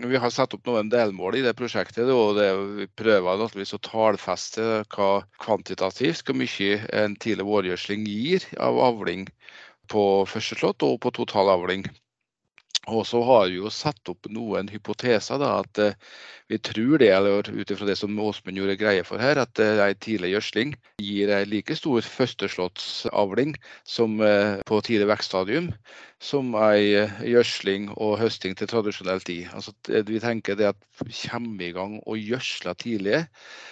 Vi 0.00 0.16
har 0.16 0.30
satt 0.32 0.54
opp 0.56 0.68
noen 0.68 0.88
delmål 0.88 1.36
i 1.40 1.42
det 1.44 1.52
prosjektet. 1.58 2.08
og 2.08 2.36
det, 2.38 2.48
Vi 2.78 2.86
prøver 3.02 3.40
naturligvis 3.40 3.74
å 3.76 3.82
tallfeste 3.84 4.68
hva 4.94 5.10
kvantitativt 5.42 6.24
hvor 6.24 6.38
mye 6.40 6.78
en 7.02 7.16
tidlig 7.16 7.48
vårgjødsling 7.48 8.06
gir 8.08 8.46
av 8.56 8.80
avling 8.80 9.26
på 9.90 10.04
førsteslått 10.30 10.86
og 10.86 11.00
på 11.04 11.12
totalavling. 11.20 11.84
Og 12.88 13.04
så 13.06 13.20
har 13.22 13.48
vi 13.50 13.58
jo 13.58 13.70
satt 13.70 14.08
opp 14.08 14.26
noen 14.32 14.70
hypoteser. 14.72 15.38
da, 15.38 15.60
At 15.60 15.78
eh, 15.78 15.96
vi 16.48 16.58
tror 16.58 16.98
det, 16.98 17.10
eller 17.12 17.50
ut 17.50 17.70
ifra 17.70 17.86
det 17.86 17.96
som 18.00 18.18
Åsmund 18.18 18.56
gjorde 18.56 18.78
greie 18.80 19.04
for 19.04 19.20
her, 19.20 19.38
at 19.38 19.60
eh, 19.60 19.82
ei 19.84 19.94
tidlig 19.94 20.32
gjødsling 20.32 20.72
gir 21.02 21.30
ei 21.34 21.44
like 21.44 21.76
stor 21.76 22.00
førsteslåttsavling 22.00 23.54
som 23.84 24.16
eh, 24.24 24.62
på 24.66 24.80
tidlig 24.86 25.10
vekststadium 25.12 25.70
som 26.20 26.52
ei 26.60 27.06
gjødsling 27.24 27.86
og 27.96 28.18
høsting 28.20 28.52
til 28.58 28.68
tradisjonell 28.68 29.22
tid. 29.24 29.46
Altså, 29.56 29.72
vi 29.88 30.18
tenker 30.20 30.58
det 30.58 30.66
at 30.68 30.82
kommer 31.00 31.54
vi 31.56 31.70
i 31.70 31.76
gang 31.76 31.94
og 32.04 32.20
gjødsler 32.20 32.76
tidlig, 32.76 33.22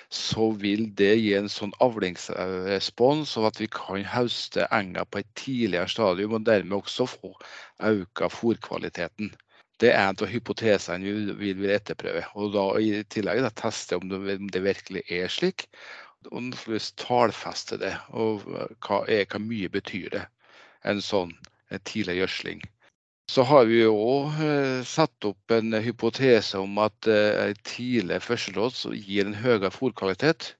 så 0.08 0.48
vil 0.62 0.86
det 0.96 1.10
gi 1.20 1.34
en 1.36 1.50
sånn 1.52 1.74
avlingsrespons 1.84 3.34
av 3.36 3.50
at 3.50 3.60
vi 3.60 3.68
kan 3.72 4.06
høste 4.14 4.64
enga 4.72 5.04
på 5.04 5.20
et 5.20 5.28
tidligere 5.36 5.92
stadium, 5.92 6.38
og 6.38 6.46
dermed 6.48 6.78
også 6.78 7.06
få 7.12 7.34
økt 7.90 8.24
fôrkvaliteten. 8.38 9.34
Det 9.78 9.92
er 9.92 10.08
en 10.08 10.16
av 10.16 10.32
hypotesene 10.32 11.36
vi 11.38 11.52
vil 11.52 11.70
etterprøve. 11.76 12.24
og 12.34 12.56
da 12.56 12.64
I 12.80 13.04
tillegg 13.12 13.44
da, 13.44 13.52
teste 13.54 14.00
om 14.00 14.08
det, 14.08 14.38
om 14.40 14.48
det 14.48 14.64
virkelig 14.64 15.04
er 15.12 15.28
slik, 15.28 15.68
og 16.32 16.56
tallfeste 16.96 17.76
det. 17.78 17.94
og 18.08 18.42
hva, 18.48 19.04
er, 19.06 19.28
hva 19.28 19.38
mye 19.38 19.68
betyr 19.68 20.08
det, 20.16 20.24
en 20.88 21.04
sånn 21.04 21.36
tidlig 21.84 22.20
gjødsling. 22.22 22.62
Så 23.28 23.44
har 23.44 23.66
vi 23.68 23.82
òg 23.84 24.38
eh, 24.40 24.84
satt 24.88 25.26
opp 25.28 25.52
en 25.52 25.74
hypotese 25.84 26.56
om 26.62 26.78
at 26.80 27.08
eh, 27.12 27.52
tidlig 27.68 28.22
førsteslått 28.24 28.86
gir 28.96 29.28
en 29.28 29.36
høyere 29.36 29.68
fôrkvalitet. 29.74 30.54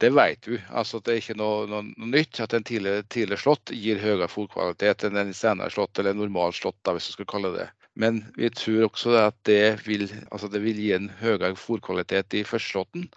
Det 0.00 0.10
vet 0.16 0.48
vi. 0.48 0.58
Altså, 0.68 1.00
det 1.00 1.12
er 1.12 1.20
ikke 1.22 1.36
noe, 1.40 1.64
noe, 1.68 2.08
nytt 2.12 2.40
at 2.44 2.54
en 2.56 2.64
tidlig, 2.64 3.06
tidlig, 3.12 3.40
slått 3.40 3.72
gir 3.72 4.00
høyere 4.00 4.28
fôrkvalitet 4.32 5.06
enn 5.08 5.16
en 5.20 5.32
senere 5.36 5.72
slått, 5.72 5.98
eller 5.98 6.12
en 6.12 6.22
normal 6.22 6.52
slått, 6.56 6.80
hvis 6.84 7.08
du 7.08 7.16
skal 7.16 7.28
kalle 7.32 7.52
det 7.56 7.68
Men 8.00 8.22
vi 8.36 8.48
tror 8.52 8.90
også 8.90 9.16
at 9.20 9.36
det 9.48 9.80
vil, 9.88 10.06
altså 10.30 10.48
det 10.52 10.62
vil 10.64 10.80
gi 10.80 10.92
en 10.96 11.10
høyere 11.20 11.52
fôrkvalitet 11.56 12.36
i 12.36 12.44
førsteslåtten. 12.44 13.08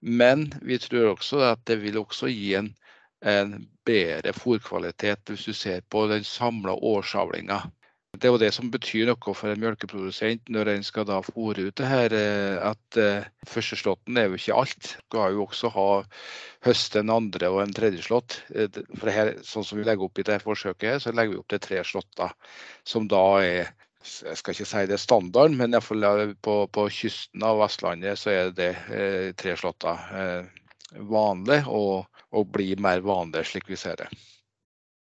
Men 0.00 0.48
vi 0.62 0.78
tror 0.82 1.14
også 1.14 1.42
at 1.52 1.62
det 1.70 1.80
vil 1.82 1.98
også 2.02 2.30
gi 2.30 2.54
en, 2.58 2.74
en 3.22 3.60
bedre 3.90 4.32
fôrkvalitet 4.36 5.34
hvis 5.34 5.50
du 5.50 5.56
ser 5.56 5.84
på 5.90 6.06
den 6.10 6.24
samla 6.26 6.78
årsavlinga. 6.78 7.64
Det 8.18 8.26
er 8.26 8.32
jo 8.34 8.40
det 8.42 8.50
som 8.52 8.70
betyr 8.72 9.06
noe 9.06 9.34
for 9.38 9.52
en 9.52 9.60
melkeprodusent 9.62 10.48
når 10.50 10.72
en 10.72 10.82
skal 10.86 11.06
da 11.06 11.20
fôre 11.22 11.68
ut 11.68 11.76
det 11.78 11.86
her. 11.86 12.14
Eh, 12.16 12.56
at 12.66 12.98
uh, 12.98 13.28
førsteslåtten 13.46 14.18
er 14.18 14.26
jo 14.26 14.40
ikke 14.40 14.56
alt. 14.58 14.88
Du 14.98 15.14
skal 15.14 15.36
jo 15.36 15.44
også 15.46 15.70
ha 15.76 15.86
høste 16.66 17.04
en 17.04 17.12
andre 17.14 17.52
og 17.54 17.62
en 17.62 17.74
tredje 17.76 18.02
slått. 18.08 18.40
Eh, 18.50 18.80
for 18.96 19.12
her, 19.14 19.36
sånn 19.46 19.66
som 19.66 19.78
vi 19.78 19.86
legger 19.86 20.08
opp 20.08 20.18
i 20.18 20.26
dette 20.26 20.42
forsøket, 20.42 20.88
her, 20.90 20.98
så 21.04 21.14
legger 21.14 21.36
vi 21.36 21.42
opp 21.44 21.54
til 21.54 21.62
tre 21.68 21.84
slåtter. 21.86 22.34
Som 22.88 23.06
da 23.10 23.22
er 23.44 23.70
jeg 24.00 24.38
skal 24.40 24.54
ikke 24.54 24.64
si 24.64 24.86
det 24.88 24.96
er 24.96 25.00
standard, 25.00 25.52
men 25.52 25.76
iallfall 25.76 26.32
på, 26.40 26.54
på 26.72 26.86
kysten 26.88 27.44
av 27.44 27.58
Vestlandet 27.60 28.18
så 28.18 28.32
er 28.32 28.54
det 28.56 28.70
eh, 28.88 29.26
tre 29.36 29.52
slåtter 29.60 30.06
eh, 30.16 30.48
vanlig, 31.10 31.60
og, 31.68 32.08
og 32.32 32.50
blir 32.54 32.80
mer 32.82 33.02
vanlig 33.04 33.44
slik 33.50 33.68
vi 33.70 33.78
ser 33.78 33.98
det. 34.00 34.08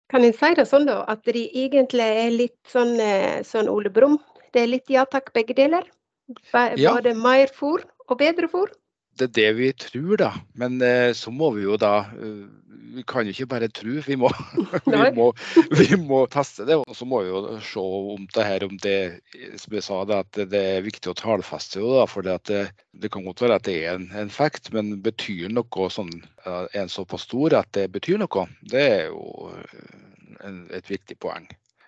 Kan 0.10 0.26
en 0.26 0.34
si 0.34 0.50
det 0.58 0.66
sånn 0.66 0.88
da, 0.90 1.04
at 1.12 1.22
de 1.28 1.46
egentlig 1.54 2.06
er 2.24 2.32
litt 2.34 2.60
sånn, 2.72 2.96
eh, 3.04 3.42
sånn 3.46 3.70
Ole 3.70 3.92
Brumm? 3.94 4.18
Det 4.54 4.64
er 4.64 4.72
litt 4.72 4.90
ja 4.90 5.06
takk, 5.06 5.30
begge 5.36 5.54
deler? 5.54 5.86
Både 6.54 6.80
ja. 6.82 6.96
mer 7.18 7.52
fôr 7.54 7.84
og 8.08 8.18
bedre 8.18 8.50
fôr? 8.50 8.72
Det 9.20 9.30
er 9.30 9.36
det 9.36 9.50
vi 9.58 9.70
tror, 9.78 10.16
da. 10.18 10.32
Men 10.58 10.80
eh, 10.82 11.12
så 11.14 11.32
må 11.34 11.52
vi 11.54 11.68
jo 11.68 11.78
da 11.78 12.08
eh, 12.16 12.48
Vi 13.00 13.06
kan 13.08 13.28
jo 13.28 13.32
ikke 13.32 13.48
bare 13.54 13.70
tro, 13.72 13.94
vi 14.04 14.18
må, 14.20 14.30
vi 14.94 15.12
må, 15.16 15.30
vi 15.72 16.00
må 16.02 16.24
teste 16.32 16.66
det. 16.68 16.76
Og 16.82 16.98
så 16.98 17.08
må 17.08 17.22
vi 17.24 17.32
jo 17.32 17.56
se 17.64 17.84
om 18.14 18.26
det 18.36 18.48
her, 18.48 18.66
om 18.68 18.76
det 18.84 18.98
som 19.62 19.78
jeg 19.78 19.86
sa, 19.86 20.02
det, 20.10 20.20
at 20.26 20.42
det 20.52 20.64
er 20.76 20.86
viktig 20.86 21.14
å 21.14 21.18
tallfeste 21.18 21.84
det. 21.84 22.04
For 22.12 22.28
det, 22.28 22.66
det, 22.92 23.12
kan 23.14 23.24
godt 23.28 23.46
være 23.46 23.60
at 23.62 23.70
det 23.70 23.78
er 23.86 23.96
en, 23.96 24.10
en 24.20 24.34
fact, 24.34 24.74
men 24.76 24.98
betyr 25.06 25.48
noe 25.54 25.90
sånn, 25.94 26.12
en 26.46 26.92
såpass 26.92 27.28
stor 27.30 27.56
at 27.62 27.72
det 27.78 27.88
betyr 27.96 28.20
noe, 28.20 28.46
det 28.74 28.86
er 29.00 29.08
jo 29.14 29.54
en, 30.44 30.66
et 30.76 30.92
viktig 30.92 31.18
poeng. 31.24 31.48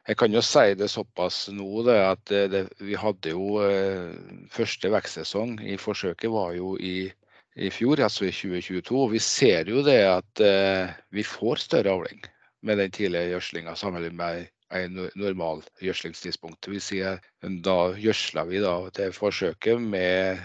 Jeg 0.10 0.18
kan 0.18 0.34
jo 0.34 0.42
si 0.42 0.74
det 0.76 0.90
såpass 0.90 1.44
nå 1.54 1.84
det, 1.86 1.98
at 2.02 2.32
det, 2.52 2.62
vi 2.82 2.96
hadde 2.98 3.36
jo 3.36 3.62
eh, 3.62 4.16
Første 4.52 4.90
vekstsesong 4.92 5.60
i 5.62 5.78
forsøket 5.80 6.32
var 6.34 6.56
jo 6.58 6.74
i, 6.82 7.12
i 7.56 7.70
fjor, 7.74 8.00
altså 8.04 8.28
i 8.28 8.34
2022. 8.36 8.98
Og 8.98 9.12
vi 9.16 9.22
ser 9.24 9.70
jo 9.70 9.84
det 9.86 10.00
at 10.08 10.44
eh, 10.46 10.96
vi 11.12 11.26
får 11.28 11.66
større 11.68 11.98
avling 11.98 12.24
med 12.62 12.78
den 12.78 12.92
tidlige 12.94 13.34
gjødslinga 13.34 13.76
sammenlignet 13.76 14.18
med 14.18 14.50
en 14.72 15.10
normal 15.20 15.64
gjødslingstidspunkt. 15.84 16.70
Da 17.66 17.78
gjødsla 17.98 18.44
vi 18.48 18.62
da 18.64 18.76
det 18.96 19.10
forsøket 19.16 19.82
med 19.82 20.40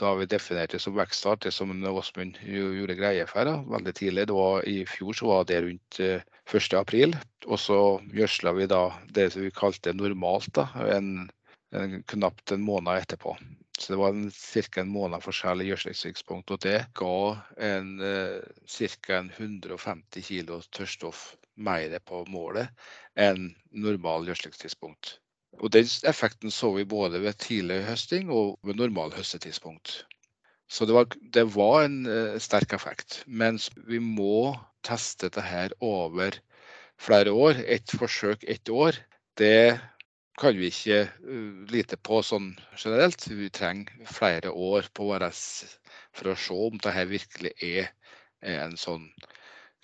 da 0.00 0.14
vi 0.18 0.26
definerte 0.26 0.80
som 0.82 0.96
vekststart, 0.98 1.44
det 1.44 1.52
som 1.54 1.70
Åsmund 1.70 2.40
gjorde 2.42 2.98
greie 2.98 3.26
for 3.30 3.46
da, 3.46 3.58
veldig 3.68 3.94
tidlig. 3.94 4.26
Det 4.28 4.34
var, 4.34 4.66
I 4.66 4.84
fjor 4.88 5.14
så 5.14 5.30
var 5.30 5.48
det 5.48 5.62
rundt 5.64 6.00
eh, 6.02 6.26
1.4. 6.48 7.12
Og 7.46 7.60
så 7.60 7.80
gjødsla 8.14 8.54
vi 8.58 8.68
da 8.70 8.82
det 9.14 9.30
vi 9.36 9.52
kalte 9.54 9.94
normalt, 9.94 10.50
da, 10.58 10.68
en, 10.96 11.28
en, 11.76 12.02
knapt 12.08 12.52
en 12.52 12.64
måned 12.66 13.04
etterpå. 13.04 13.36
Så 13.78 13.92
det 13.92 13.98
var 14.00 14.16
ca. 14.30 14.80
en 14.80 14.90
måned 14.90 15.22
forskjell 15.22 15.62
i 15.62 15.68
gjødslingstidspunkt. 15.70 16.50
Og 16.50 16.60
det 16.64 16.78
ga 16.98 17.18
en 17.70 17.92
eh, 18.02 18.42
ca. 18.66 19.22
150 19.22 20.26
kg 20.28 20.58
tørrstoff 20.74 21.36
mer 21.54 21.94
på 22.06 22.24
målet 22.30 22.70
enn 23.18 23.52
normal 23.70 24.26
gjødslingstidspunkt. 24.28 25.18
Og 25.58 25.72
Den 25.74 25.88
effekten 26.06 26.52
så 26.54 26.70
vi 26.74 26.84
både 26.84 27.22
ved 27.22 27.38
tidlig 27.42 27.80
høsting 27.86 28.30
og 28.30 28.58
ved 28.62 28.78
normal 28.78 29.14
høstetidspunkt. 29.16 30.04
Så 30.68 30.84
det 30.84 30.94
var, 30.94 31.06
det 31.34 31.46
var 31.54 31.84
en 31.86 32.02
uh, 32.06 32.38
sterk 32.38 32.74
effekt. 32.76 33.22
Mens 33.26 33.70
vi 33.88 33.98
må 33.98 34.52
teste 34.86 35.26
dette 35.26 35.42
her 35.42 35.72
over 35.80 36.36
flere 37.00 37.32
år. 37.32 37.62
Ett 37.64 37.94
forsøk 37.96 38.44
ett 38.44 38.68
år. 38.68 39.00
Det 39.38 39.80
kan 40.38 40.56
vi 40.56 40.70
ikke 40.70 41.02
uh, 41.06 41.64
lite 41.72 41.98
på 42.00 42.20
sånn 42.22 42.52
generelt. 42.76 43.26
Vi 43.26 43.50
trenger 43.50 44.12
flere 44.12 44.52
år 44.52 44.88
på 44.94 45.10
VRS 45.10 45.42
for 46.16 46.32
å 46.32 46.38
se 46.38 46.60
om 46.68 46.78
dette 46.78 47.08
virkelig 47.10 47.54
er 47.64 47.90
en 48.46 48.76
sånn 48.78 49.08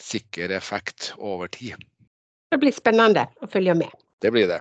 sikker 0.02 0.54
effekt 0.54 1.12
over 1.18 1.50
tid. 1.50 1.78
Det 2.50 2.60
blir 2.62 2.74
spennende 2.74 3.26
å 3.42 3.50
følge 3.50 3.74
med. 3.78 3.94
Det 4.22 4.30
blir 4.34 4.46
det. 4.50 4.60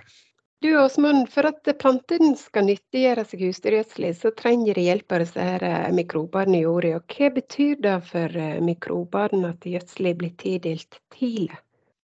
Du 0.64 0.70
Åsmund, 0.80 1.28
for 1.28 1.44
at 1.44 1.66
plantene 1.76 2.30
skal 2.40 2.64
nyttiggjøre 2.64 3.24
seg 3.28 3.42
husdyrgjødsel, 3.44 4.06
så 4.16 4.30
trenger 4.38 4.78
de 4.78 4.86
hjelp 4.86 5.12
av 5.12 5.20
disse 5.20 5.44
eh, 5.58 5.90
mikrobene 5.92 6.56
i 6.56 6.62
jorda. 6.62 6.94
Og 6.98 7.16
hva 7.18 7.28
betyr 7.34 7.82
det 7.84 7.96
for 8.08 8.38
eh, 8.40 8.62
mikrobene 8.64 9.50
at 9.52 9.66
gjødsel 9.68 10.14
blir 10.22 10.32
tildelt 10.40 10.98
tidlig? 11.12 11.58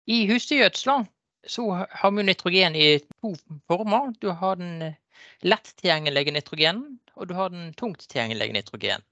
I 0.07 0.21
husdyrgjødsla 0.31 1.01
så 1.47 1.67
har 1.91 2.11
vi 2.17 2.25
nitrogen 2.27 2.77
i 2.77 2.99
to 2.99 3.35
former. 3.67 4.13
Du 4.21 4.31
har 4.31 4.57
den 4.57 4.83
eh, 4.83 4.99
lett 5.43 5.73
tilgjengelige 5.77 6.35
nitrogenen, 6.35 6.99
og 7.15 7.29
du 7.29 7.37
har 7.39 7.53
den 7.55 7.73
tungt 7.75 8.09
tilgjengelige 8.09 8.57
nitrogenen. 8.57 9.07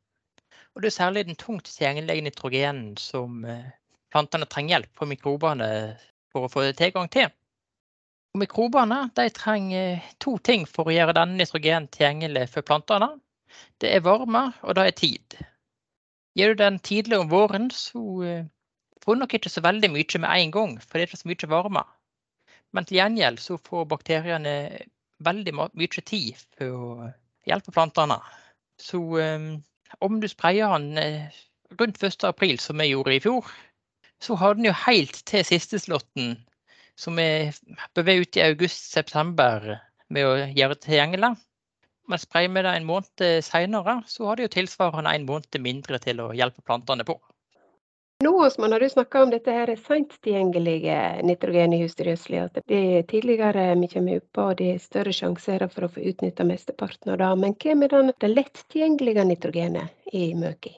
Og 0.75 0.83
det 0.83 0.91
er 0.91 0.99
særlig 0.99 1.27
den 1.27 1.39
tungt 1.39 1.69
tilgjengelige 1.71 2.27
nitrogenen 2.27 2.97
som 2.99 3.45
plantene 4.11 4.47
trenger 4.51 4.75
hjelp 4.75 4.99
fra 4.99 5.07
mikrobene 5.07 5.69
for 6.35 6.47
å 6.47 6.51
få 6.51 6.67
tilgang 6.75 7.09
til. 7.15 7.31
Og 8.35 8.41
mikrobene 8.43 9.05
trenger 9.15 10.03
to 10.19 10.35
ting 10.43 10.65
for 10.67 10.91
å 10.91 10.95
gjøre 10.95 11.15
denne 11.15 11.39
nitrogen 11.39 11.87
tilgjengelig 11.95 12.49
for 12.51 12.67
plantene. 12.67 13.13
Det 13.79 13.93
er 13.95 14.03
varme, 14.03 14.49
og 14.67 14.75
det 14.75 14.87
er 14.89 14.97
tid. 14.99 15.37
Gjør 16.35 16.55
du 16.55 16.63
den 16.65 16.81
tidlig 16.83 17.21
om 17.21 17.31
våren, 17.31 17.69
så 17.71 18.03
eh, 18.27 18.47
får 19.05 19.15
du 19.15 19.21
nok 19.23 19.37
ikke 19.39 19.53
så 19.53 19.63
veldig 19.63 19.93
mye 19.95 20.21
med 20.25 20.31
en 20.33 20.55
gang, 20.57 20.73
for 20.83 20.99
det 20.99 21.05
er 21.05 21.13
ikke 21.13 21.21
så 21.21 21.31
mye 21.31 21.51
varme. 21.53 21.85
Men 22.75 22.87
til 22.89 22.99
gjengjeld 22.99 23.39
så 23.43 23.59
får 23.63 23.87
bakteriene 23.91 24.55
veldig 25.25 25.55
mye 25.55 26.03
tid 26.03 26.35
for 26.57 26.75
å 26.75 27.11
hjelpe 27.49 27.75
plantene. 27.75 28.19
Så 28.83 28.99
um, 28.99 29.51
om 30.03 30.19
du 30.21 30.27
sprayer 30.29 30.75
den 30.75 30.99
eh, 30.99 31.37
rundt 31.79 32.03
1. 32.03 32.27
april, 32.27 32.59
som 32.59 32.83
vi 32.83 32.91
gjorde 32.91 33.15
i 33.15 33.23
fjor, 33.23 33.47
så 34.23 34.35
har 34.41 34.57
den 34.59 34.67
jo 34.67 34.75
helt 34.85 35.21
til 35.29 35.45
siste 35.47 35.79
slåtten, 35.79 36.37
som 36.99 37.19
vi 37.19 37.53
beveger 37.95 38.27
ut 38.27 38.39
i 38.39 38.47
august-september 38.49 39.75
med 40.15 40.27
å 40.27 40.35
gjøre 40.55 40.79
tilgjengelig. 40.83 41.35
Men 42.11 42.21
sprayer 42.21 42.53
vi 42.53 42.65
det 42.67 42.75
en 42.75 42.89
måned 42.89 43.25
senere, 43.47 44.01
så 44.11 44.29
har 44.29 44.37
det 44.37 44.49
jo 44.49 44.55
tilsvarende 44.59 45.15
en 45.15 45.29
måned 45.29 45.61
mindre 45.63 46.01
til 46.03 46.21
å 46.21 46.33
hjelpe 46.37 46.65
plantene 46.67 47.07
på. 47.07 47.17
Nå 48.25 48.45
Osman, 48.45 48.73
har 48.73 48.81
du 48.81 48.89
snakka 48.89 49.23
om 49.23 49.31
dette 49.31 49.53
her 49.53 49.69
sent 49.77 50.15
tilgjengelige 50.25 50.95
nitrogen 51.29 51.75
i 51.77 51.81
husdyrgjødsel. 51.83 52.37
At 52.41 52.63
det 52.71 52.79
er 52.81 53.03
tidligere 53.11 53.67
vi 53.83 53.91
kommer 53.93 54.23
opp 54.23 54.39
på, 54.39 54.47
det 54.57 54.69
er 54.73 54.81
større 54.81 55.13
sjanser 55.13 55.67
for 55.75 55.85
å 55.85 55.91
få 55.93 56.07
utnytta 56.09 56.47
mesteparten 56.49 57.13
av 57.13 57.21
det. 57.21 57.29
Men 57.43 57.53
hva 57.61 57.77
med 57.83 57.93
den, 57.93 58.15
det 58.25 58.33
lett 58.33 58.65
tilgjengelige 58.73 59.27
nitrogenet 59.29 60.17
i 60.17 60.31
møki? 60.41 60.73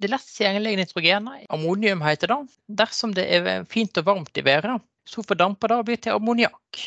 Det 0.00 0.08
lett 0.08 0.32
tilgjengelige 0.38 0.80
nitrogenet, 0.80 1.44
ammonium 1.52 2.08
heter 2.08 2.32
det. 2.32 2.40
Dersom 2.80 3.12
det 3.20 3.28
er 3.28 3.68
fint 3.68 4.00
og 4.00 4.08
varmt 4.08 4.40
i 4.40 4.48
været, 4.48 4.80
så 5.04 5.28
fordamper 5.28 5.68
det 5.68 5.82
og 5.82 5.88
blir 5.92 6.00
til 6.00 6.16
ammoniakk. 6.16 6.84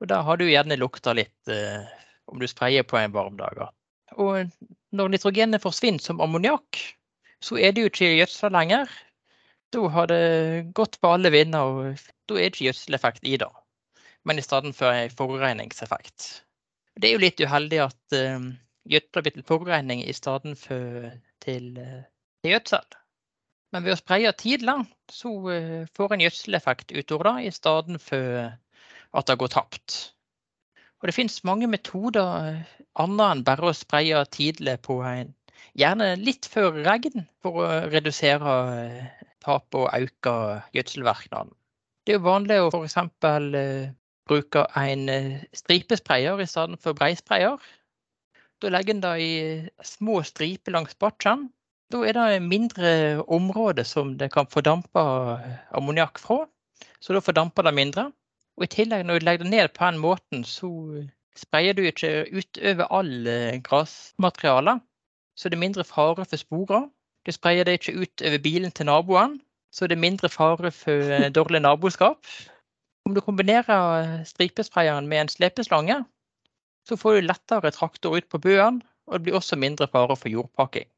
Og 0.00 0.08
da 0.08 0.24
har 0.24 0.40
du 0.40 0.48
gjerne 0.48 0.80
lukta 0.80 1.12
litt 1.20 1.52
eh, 1.52 1.84
om 2.32 2.40
du 2.40 2.48
sprayer 2.48 2.88
på 2.88 2.96
en 2.96 3.12
varm 3.12 3.36
dag. 3.36 3.66
Og 4.16 4.48
når 4.96 5.18
nitrogenet 5.18 5.60
forsvinner 5.60 6.00
som 6.00 6.24
ammoniakk, 6.24 6.80
så 7.44 7.58
er 7.60 7.74
det 7.74 7.84
jo 7.84 7.90
ikke 7.90 8.14
gjødsla 8.16 8.50
lenger. 8.54 8.90
Da 9.74 9.88
har 9.92 10.08
det 10.10 10.72
gått 10.74 10.98
på 11.02 11.12
alle 11.16 11.32
vinder, 11.34 11.60
og 11.60 12.04
da 12.28 12.36
er 12.36 12.46
det 12.46 12.54
ikke 12.54 12.68
gjødseleffekt 12.68 13.26
i 13.26 13.36
det. 13.40 13.50
Men 14.26 14.38
i 14.38 14.44
stedet 14.44 14.74
for 14.74 14.90
en 14.90 15.10
forureiningseffekt. 15.10 16.28
Det 16.96 17.08
er 17.08 17.16
jo 17.16 17.24
litt 17.24 17.42
uheldig 17.42 17.82
at 17.84 18.16
uh, 18.16 18.46
gjødsla 18.88 19.22
blir 19.22 19.36
til 19.36 19.46
forureining 19.46 20.04
i 20.06 20.14
stedet 20.16 20.56
for 20.58 21.10
uh, 21.10 21.16
til 21.44 21.74
gjødsel. 22.46 22.86
Men 23.74 23.84
ved 23.84 23.96
å 23.96 24.00
spreie 24.00 24.32
tidlig, 24.38 24.78
så 25.12 25.32
uh, 25.50 25.84
får 25.98 26.14
en 26.14 26.24
gjødseleffekt 26.24 26.94
utover 26.96 27.32
det, 27.32 27.50
i 27.50 27.54
stedet 27.54 28.00
for 28.02 28.38
at 29.16 29.28
det 29.28 29.38
går 29.42 29.52
tapt. 29.52 29.98
Og 31.02 31.08
det 31.10 31.14
finnes 31.14 31.44
mange 31.44 31.68
metoder 31.68 32.62
annet 32.96 33.26
enn 33.28 33.44
bare 33.44 33.68
å 33.68 33.76
spreie 33.76 34.22
tidlig 34.32 34.78
på 34.86 35.02
en 35.04 35.35
gjerne 35.76 36.14
litt 36.20 36.48
før 36.50 36.80
regn, 36.86 37.26
for 37.44 37.62
å 37.62 37.68
redusere 37.92 38.56
eh, 38.80 39.24
tap 39.44 39.76
og 39.76 39.88
øke 39.92 40.34
gjødselverknaden. 40.76 41.52
Det 42.06 42.14
er 42.14 42.20
jo 42.20 42.26
vanlig 42.26 42.60
å 42.62 42.70
f.eks. 42.72 42.96
Eh, 43.28 43.90
bruke 44.26 44.64
en 44.78 45.08
eh, 45.12 45.42
stripesprayer 45.54 46.40
i 46.42 46.48
stedet 46.50 46.80
for 46.82 46.98
breisprayer. 46.98 47.60
Da 48.62 48.72
legger 48.72 48.96
en 48.96 49.04
det 49.04 49.14
i 49.20 49.34
små 49.84 50.22
striper 50.24 50.74
langs 50.74 50.96
batchen. 50.98 51.50
Da 51.92 52.00
er 52.08 52.16
det 52.16 52.42
mindre 52.42 53.22
område 53.30 53.84
som 53.86 54.16
det 54.18 54.32
kan 54.34 54.48
fordampe 54.50 55.02
ammoniakk 55.76 56.18
fra, 56.18 56.40
så 56.98 57.14
da 57.14 57.22
fordamper 57.22 57.68
det 57.68 57.76
mindre. 57.76 58.08
Og 58.56 58.64
I 58.64 58.72
tillegg, 58.72 59.04
når 59.04 59.20
du 59.20 59.26
legger 59.28 59.44
det 59.44 59.52
ned 59.52 59.70
på 59.76 59.84
den 59.84 60.00
måten, 60.02 60.42
så 60.48 60.70
sprayer 61.36 61.76
du 61.76 61.84
ikke 61.84 62.24
utover 62.32 62.88
all 62.96 63.12
gressmateriale 63.62 64.78
så 65.36 65.48
det 65.48 65.56
er 65.56 65.64
mindre 65.64 65.84
fare 65.84 66.24
for 66.24 66.40
sporer. 66.40 66.88
Du 67.26 67.32
sprayer 67.32 67.64
det 67.64 67.78
ikke 67.78 67.98
ut 68.00 68.22
over 68.24 68.38
bilen 68.42 68.72
til 68.72 68.86
naboen, 68.86 69.40
så 69.72 69.86
det 69.86 69.96
er 69.96 70.04
mindre 70.04 70.28
fare 70.28 70.70
for 70.72 71.12
eh, 71.12 71.30
dårlig 71.30 71.60
naboskap. 71.60 72.26
Om 73.06 73.14
du 73.14 73.20
kombinerer 73.20 74.24
stripesprayeren 74.24 75.08
med 75.08 75.20
en 75.20 75.28
slepeslange, 75.28 76.04
så 76.88 76.96
får 76.96 77.14
du 77.14 77.26
lettere 77.26 77.70
traktor 77.70 78.16
ut 78.16 78.28
på 78.30 78.38
bøen, 78.38 78.82
og 79.06 79.14
det 79.14 79.22
blir 79.22 79.38
også 79.38 79.56
mindre 79.56 79.88
fare 79.92 80.16
for 80.16 80.28
jordpakking. 80.28 80.88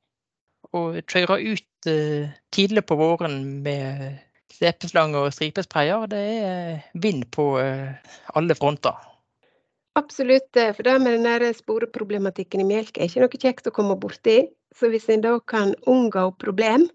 Å 0.72 0.80
kjøre 1.00 1.40
ut 1.52 1.88
uh, 1.88 2.30
tidlig 2.52 2.84
på 2.88 2.96
våren 2.96 3.62
med 3.64 4.18
slepeslange 4.52 5.20
og 5.20 5.32
stripesprayer, 5.32 6.06
det 6.08 6.24
er 6.44 6.80
vind 6.94 7.26
på 7.32 7.50
alle 7.60 8.56
fronter. 8.56 8.96
Absolutt. 9.98 10.56
Eh, 10.56 10.72
for 10.76 10.86
det 10.86 10.98
med 11.02 11.24
den 11.24 11.54
sporeproblematikken 11.54 12.62
i 12.62 12.68
melk 12.68 12.98
er 12.98 13.08
ikke 13.08 13.24
noe 13.24 13.42
kjekt 13.42 13.70
å 13.70 13.74
komme 13.74 13.96
borti. 13.98 14.38
Så 14.74 14.90
hvis 14.92 15.08
en 15.10 15.24
da 15.24 15.34
kan 15.40 15.74
unngå 15.90 16.28
problem 16.38 16.86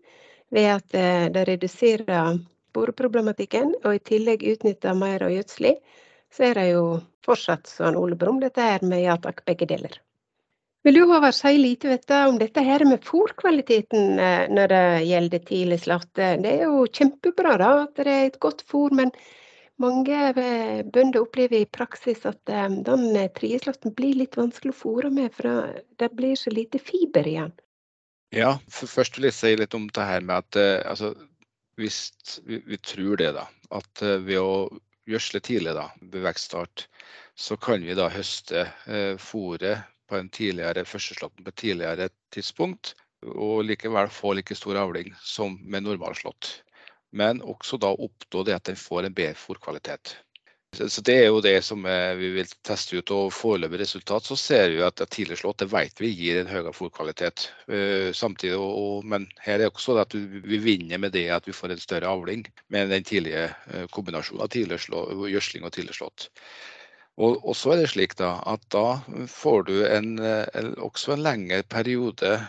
ved 0.53 0.69
at 0.77 0.95
eh, 0.95 1.25
det 1.33 1.43
reduserer 1.49 2.39
sporeproblematikken, 2.71 3.75
og 3.83 3.97
i 3.97 4.01
tillegg 4.11 4.45
utnytter 4.53 4.95
mer 4.97 5.25
av 5.25 5.33
gjødselen, 5.33 5.81
så 6.33 6.47
er 6.47 6.57
det 6.57 6.69
jo 6.71 6.85
fortsatt 7.25 7.69
sånn 7.69 7.99
Ole 7.99 8.15
Brumm, 8.17 8.39
dette 8.41 8.63
her 8.65 8.85
med 8.87 9.03
ja 9.03 9.17
takk, 9.21 9.43
begge 9.45 9.67
deler. 9.69 9.99
Vil 10.83 10.97
du 10.97 11.03
Håvard 11.07 11.35
si 11.35 11.53
lite 11.59 11.91
dette, 11.91 12.17
om 12.27 12.39
dette 12.39 12.63
her 12.65 12.83
med 12.87 13.05
fôrkvaliteten 13.07 14.17
eh, 14.19 14.47
når 14.51 14.73
det 14.73 14.87
gjelder 15.11 15.45
tidlig 15.51 15.83
slåtte? 15.83 16.33
Det 16.43 16.55
er 16.55 16.65
jo 16.69 16.87
kjempebra 16.87 17.59
da, 17.61 17.71
at 17.83 17.99
det 17.99 18.15
er 18.15 18.25
et 18.31 18.41
godt 18.43 18.63
fôr, 18.71 18.95
men 18.95 19.13
mange 19.81 20.19
eh, 20.37 20.83
bønder 20.85 21.23
opplever 21.23 21.63
i 21.63 21.69
praksis 21.69 22.25
at 22.29 22.49
eh, 22.51 22.69
den 22.87 23.05
eh, 23.15 23.29
trieslåtten 23.35 23.95
blir 23.97 24.17
litt 24.19 24.37
vanskelig 24.37 24.73
å 24.75 24.79
fôre 24.83 25.11
med, 25.13 25.33
for 25.35 25.73
det 25.99 26.09
blir 26.17 26.37
så 26.39 26.53
lite 26.53 26.81
fiber 26.81 27.27
igjen. 27.27 27.53
Ja, 28.33 28.57
først 28.69 29.17
vil 29.17 29.29
jeg 29.29 29.37
si 29.37 29.53
litt 29.59 29.75
om 29.77 29.89
det 29.93 30.07
her 30.09 30.23
med 30.25 30.41
at 30.41 30.57
altså, 30.89 31.11
hvis 31.77 32.07
vi, 32.47 32.63
vi, 32.65 32.79
tror 32.81 33.19
det, 33.21 33.29
da, 33.35 33.45
at 33.77 34.01
ved 34.01 34.39
å 34.41 34.55
gjødsle 35.09 35.41
tidlig 35.43 35.75
da, 35.77 35.87
ved 36.01 36.23
vekststart, 36.25 36.87
så 37.35 37.57
kan 37.57 37.83
vi 37.85 37.95
da 37.97 38.09
høste 38.13 38.65
eh, 38.87 39.13
fôret 39.21 39.85
på 40.09 40.17
en 40.17 40.29
tidligere 40.33 40.85
førsteslåtten 40.85 41.45
på 41.45 41.53
et 41.53 41.61
tidligere 41.61 42.09
tidspunkt, 42.33 42.95
og 43.23 43.63
likevel 43.69 44.09
få 44.11 44.33
like 44.35 44.55
stor 44.57 44.81
avling 44.81 45.13
som 45.23 45.55
med 45.63 45.85
normalslått 45.85 46.57
men 47.13 47.41
også 47.45 47.77
da 47.81 47.93
oppnå 47.93 48.43
det 48.47 48.57
at 48.57 48.69
den 48.69 48.79
får 48.79 49.07
en 49.07 49.17
bedre 49.17 49.37
fôrkvalitet. 49.37 50.17
Så 50.73 51.01
Det 51.01 51.13
er 51.13 51.27
jo 51.29 51.41
det 51.41 51.59
som 51.61 51.85
eh, 51.85 52.15
vi 52.17 52.31
vil 52.33 52.49
teste 52.65 52.97
ut. 52.97 53.11
og 53.13 53.33
Foreløpig 53.33 53.83
resultat 53.83 54.25
så 54.25 54.35
ser 54.39 54.71
vi 54.73 54.81
at 54.81 55.01
tidligere 55.05 55.37
slått 55.43 55.61
det 55.61 55.69
vet 55.69 56.01
vi 56.01 56.09
gir 56.09 56.39
en 56.39 56.49
høyere 56.49 56.73
fôrkvalitet. 56.73 57.45
Uh, 57.69 58.09
samtidig, 58.13 58.57
men 59.05 59.27
her 59.39 59.59
er 59.59 59.63
det 59.63 59.69
også 59.69 59.99
at 60.01 60.15
vi 60.17 60.57
vinner 60.57 60.97
med 60.97 61.13
det 61.13 61.27
at 61.29 61.47
vi 61.47 61.53
får 61.53 61.75
en 61.75 61.83
større 61.83 62.09
avling 62.09 62.47
med 62.73 62.89
den 62.89 63.05
tidlige 63.05 63.51
uh, 63.69 63.85
kombinasjonen 63.93 64.41
av 64.41 65.29
gjødsling 65.29 65.67
og 65.67 65.75
tidligere 65.75 65.99
slått. 66.01 66.29
Og, 67.21 67.37
og, 67.45 67.53
så 67.53 67.75
er 67.75 67.83
det 67.83 67.91
slik 67.91 68.17
da, 68.17 68.39
at 68.49 68.63
da 68.73 68.97
får 69.29 69.67
du 69.69 69.75
en, 69.85 70.15
en, 70.17 70.73
også 70.81 71.13
en 71.13 71.21
lengre 71.21 71.61
periode 71.69 72.39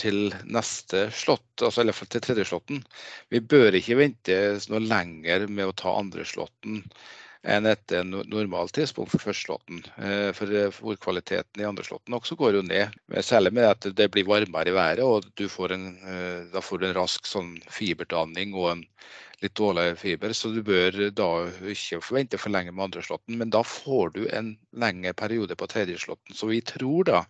til 0.00 0.32
neste 0.44 1.08
slått, 1.14 1.62
altså 1.62 1.82
i 1.82 1.88
hvert 1.88 2.00
fall 2.00 2.10
til 2.14 2.24
tredje 2.24 2.46
slåtten. 2.50 2.80
Vi 3.32 3.40
bør 3.40 3.76
ikke 3.78 3.98
vente 4.00 4.38
noe 4.70 4.82
lenger 4.82 5.46
med 5.48 5.70
å 5.70 5.76
ta 5.76 5.94
andre 5.98 6.26
slåtten 6.28 6.82
enn 7.44 7.68
etter 7.68 8.06
normalt 8.08 8.72
tidspunkt 8.72 9.12
for 9.12 9.20
første 9.20 9.50
slotten, 9.50 9.82
Eh, 10.00 10.30
for 10.32 10.96
kvaliteten 10.96 11.60
i 11.60 11.66
andre 11.68 11.84
slotten 11.84 12.16
også 12.16 12.38
går 12.40 12.56
jo 12.56 12.62
ned, 12.64 12.94
særlig 13.20 13.52
med 13.52 13.68
at 13.68 13.88
det 13.96 14.10
blir 14.10 14.24
varmere 14.24 14.72
i 14.72 14.72
været. 14.72 15.04
og 15.04 15.24
får 15.50 15.72
en, 15.72 15.86
eh, 16.08 16.52
Da 16.52 16.60
får 16.60 16.78
du 16.80 16.86
en 16.86 16.94
rask 16.94 17.26
sånn 17.26 17.60
fiberdanning 17.68 18.54
og 18.54 18.70
en 18.70 18.86
litt 19.44 19.54
dårligere 19.58 19.98
fiber, 20.00 20.32
så 20.32 20.50
du 20.50 20.62
bør 20.64 20.96
da 21.14 21.28
ikke 21.70 22.00
forvente 22.02 22.40
for 22.40 22.54
lenge 22.54 22.72
med 22.72 22.88
andre 22.88 23.04
slåtten. 23.04 23.38
Men 23.40 23.52
da 23.54 23.62
får 23.66 24.14
du 24.16 24.22
en 24.32 24.54
lengre 24.72 25.14
periode 25.16 25.56
på 25.60 25.68
tredje 25.70 26.00
slåtten. 26.00 26.34
Så 26.34 26.48
vi 26.50 26.60
tror 26.64 27.08
da 27.10 27.24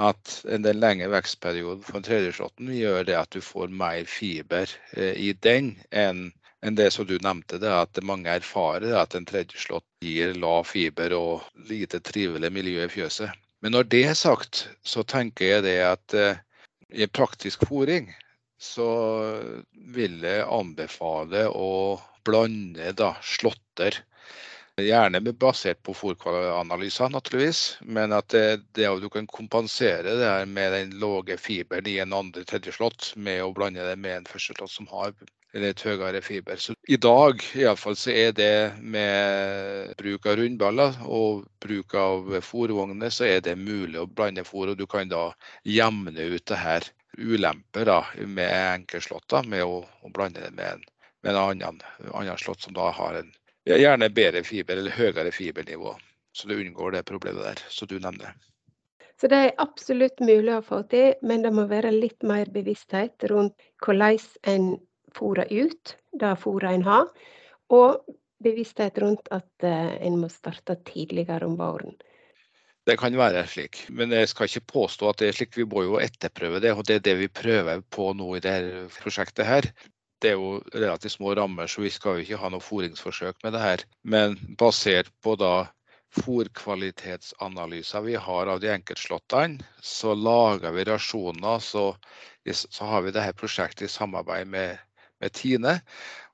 at 0.00 0.38
en 0.48 0.64
lengre 0.64 1.10
vekstperioden 1.12 1.84
for 1.84 2.00
en 2.00 2.06
tredjeslåtten 2.06 2.70
gjør 2.72 3.04
det 3.08 3.18
at 3.18 3.34
du 3.34 3.42
får 3.44 3.68
mer 3.68 4.06
fiber 4.08 4.70
eh, 4.96 5.12
i 5.20 5.34
den 5.44 5.76
enn 5.90 6.30
enn 6.62 6.76
det 6.78 6.92
som 6.94 7.06
du 7.06 7.16
nevnte, 7.18 7.58
det 7.58 7.70
at 7.74 7.98
mange 8.06 8.30
erfarer 8.30 8.94
at 8.94 9.16
en 9.18 9.24
tredjeslått 9.26 9.86
gir 9.98 10.36
lav 10.38 10.68
fiber 10.70 11.10
og 11.16 11.48
lite 11.66 11.98
trivelig 12.06 12.52
miljø 12.54 12.84
i 12.84 12.92
fjøset. 12.92 13.34
Men 13.62 13.74
når 13.74 13.88
det 13.90 14.02
er 14.06 14.18
sagt, 14.18 14.68
så 14.86 15.02
tenker 15.02 15.48
jeg 15.48 15.64
det 15.66 15.78
at 15.82 16.14
uh, 16.14 16.38
i 16.94 17.08
praktisk 17.10 17.66
fôring 17.66 18.12
så 18.62 18.88
vil 19.94 20.22
jeg 20.22 20.46
anbefale 20.46 21.48
å 21.50 21.98
blande 22.26 22.92
da 22.94 23.14
slåtter 23.26 23.98
Gjerne 24.80 25.20
basert 25.36 25.82
på 25.84 25.92
fòranalyser, 25.92 27.10
naturligvis. 27.12 27.60
Men 27.84 28.14
at 28.16 28.30
det, 28.32 28.62
det 28.72 28.88
du 29.02 29.08
kan 29.12 29.26
kompensere 29.28 30.14
det 30.16 30.24
her 30.24 30.46
med 30.48 30.72
den 30.72 30.94
lave 31.02 31.36
fiberen 31.36 31.90
i 31.90 31.98
en 32.00 32.14
andre 32.16 32.44
tredje 32.48 32.72
slått 32.72 33.12
med 33.16 33.42
å 33.44 33.52
blande 33.52 33.84
det 33.84 33.98
med 34.00 34.16
en 34.16 34.30
første 34.30 34.56
slått 34.56 34.72
som 34.72 34.88
har 34.88 35.12
litt 35.52 35.84
høyere 35.84 36.22
fiber. 36.24 36.56
Så 36.56 36.72
I 36.88 36.96
dag 36.96 37.44
i 37.52 37.66
alle 37.66 37.76
fall, 37.76 37.98
så 38.00 38.14
er 38.16 38.32
det 38.32 38.72
med 38.80 39.92
bruk 40.00 40.24
av 40.24 40.40
rundballer 40.40 40.96
og 41.04 41.44
bruk 41.60 41.92
av 41.92 42.32
fòrvogner, 42.40 43.12
så 43.12 43.28
er 43.28 43.44
det 43.44 43.58
mulig 43.60 44.00
å 44.00 44.08
blande 44.08 44.46
fòr. 44.48 44.72
Og 44.72 44.80
du 44.80 44.86
kan 44.88 45.12
da 45.12 45.28
jevne 45.68 46.32
ut 46.32 46.46
det 46.48 46.62
her 46.64 46.88
ulemper 47.18 47.84
da, 47.88 47.98
med 48.26 48.52
enkeltslåtter 48.74 49.48
med 49.48 49.64
å, 49.64 49.82
å, 50.02 50.12
blande 50.14 50.40
det 50.40 50.52
med 50.56 50.76
en, 50.76 50.84
med 51.22 51.34
en 51.34 51.40
annen, 51.42 51.82
annen 52.12 52.38
slått 52.38 52.64
som 52.64 52.76
da 52.76 52.90
har 52.94 53.20
en 53.20 53.32
gjerne 53.68 54.08
bedre 54.10 54.42
fiber 54.44 54.80
eller 54.80 54.96
høyere 54.96 55.32
fibernivå. 55.32 55.94
så 56.32 56.48
du 56.48 56.54
unngår 56.56 56.92
det 56.92 57.02
problemet 57.04 57.44
der 57.44 57.58
som 57.68 57.88
du 57.88 57.98
nevner. 58.00 58.32
Så 59.20 59.28
det 59.28 59.36
er 59.36 59.60
absolutt 59.60 60.20
mulig 60.24 60.54
å 60.56 60.64
få 60.64 60.80
til, 60.90 61.12
men 61.22 61.44
det 61.44 61.52
må 61.54 61.66
være 61.70 61.92
litt 61.92 62.24
mer 62.26 62.48
bevissthet 62.50 63.22
rundt 63.30 63.54
hvordan 63.84 64.18
en 64.48 64.72
fôrer 65.14 65.52
ut 65.52 65.96
det 66.18 66.32
fôret 66.40 66.74
en 66.74 66.86
har, 66.88 67.10
og 67.70 68.00
bevissthet 68.42 68.98
rundt 68.98 69.28
at 69.30 69.64
uh, 69.64 69.92
en 70.02 70.18
må 70.18 70.30
starte 70.32 70.74
tidligere 70.88 71.46
om 71.46 71.54
våren. 71.60 71.94
Det 72.82 72.96
kan 72.98 73.14
være 73.14 73.44
slik, 73.46 73.84
men 73.94 74.10
jeg 74.10 74.28
skal 74.30 74.48
ikke 74.48 74.72
påstå 74.72 75.08
at 75.12 75.20
det 75.22 75.28
er 75.28 75.36
slik. 75.36 75.54
Vi 75.54 75.66
må 75.70 75.84
jo 75.86 76.00
etterprøve 76.02 76.58
det, 76.62 76.72
og 76.74 76.86
det 76.88 76.96
er 76.96 77.04
det 77.06 77.14
vi 77.20 77.28
prøver 77.30 77.82
på 77.94 78.08
nå 78.18 78.32
i 78.36 78.42
dette 78.42 78.88
prosjektet. 78.96 79.46
her. 79.46 79.68
Det 80.22 80.30
er 80.30 80.38
jo 80.38 80.62
relativt 80.74 81.12
små 81.16 81.34
rammer, 81.34 81.66
så 81.66 81.82
vi 81.82 81.90
skal 81.90 82.18
jo 82.18 82.24
ikke 82.24 82.40
ha 82.42 82.50
noe 82.50 82.62
fôringsforsøk 82.62 83.38
med 83.44 83.54
det 83.54 83.62
her. 83.62 83.84
Men 84.02 84.34
basert 84.58 85.10
på 85.22 85.34
da 85.38 85.68
fôrkvalitetsanalyser 86.18 88.04
vi 88.06 88.14
har 88.14 88.50
av 88.50 88.60
de 88.60 88.70
enkeltslåttene, 88.74 89.62
så 89.80 90.14
lager 90.14 90.74
vi 90.74 90.84
rasjoner. 90.84 91.58
Så, 91.62 91.96
så 92.52 92.90
har 92.90 93.06
vi 93.06 93.14
dette 93.14 93.38
prosjektet 93.38 93.86
i 93.86 93.92
samarbeid 93.94 94.50
med, 94.50 94.78
med 95.22 95.34
Tine. 95.38 95.78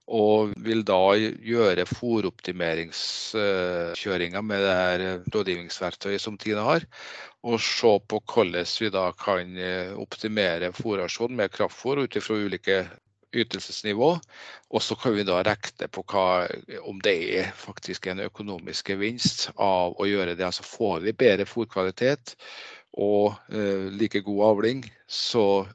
Og 0.08 0.56
vil 0.64 0.80
da 0.88 1.12
gjøre 1.16 1.84
fòroptimeringskjøringa 1.90 4.40
med 4.40 4.58
det 4.64 4.76
her 4.78 5.20
rådgivningsverktøyet 5.34 6.22
som 6.22 6.38
Tine 6.40 6.62
har. 6.64 6.80
Og 7.44 7.60
se 7.60 8.00
på 8.08 8.22
hvordan 8.24 8.66
vi 8.80 8.88
da 8.94 9.12
kan 9.12 9.56
eh, 9.60 9.92
optimere 10.00 10.72
fòrasjonen 10.72 11.36
med 11.42 11.52
kraftfôr 11.52 11.96
ut 12.04 12.16
ifra 12.16 12.34
ulike 12.40 12.78
ytelsesnivå. 13.36 14.18
Og 14.70 14.82
så 14.82 14.96
kan 14.96 15.14
vi 15.16 15.26
da 15.28 15.42
regne 15.44 15.88
på 15.92 16.04
hva, 16.08 16.48
om 16.88 17.00
det 17.04 17.16
er 17.40 17.52
faktisk 17.56 18.08
en 18.08 18.24
økonomisk 18.24 18.88
gevinst 18.94 19.50
av 19.54 19.96
å 20.00 20.08
gjøre 20.08 20.34
det. 20.34 20.46
Altså 20.46 20.66
får 20.66 21.04
vi 21.06 21.16
bedre 21.16 21.48
fôrkvalitet 21.48 22.36
og 22.98 23.36
eh, 23.52 23.88
like 23.94 24.24
god 24.26 24.44
avling, 24.52 24.86
så 25.06 25.66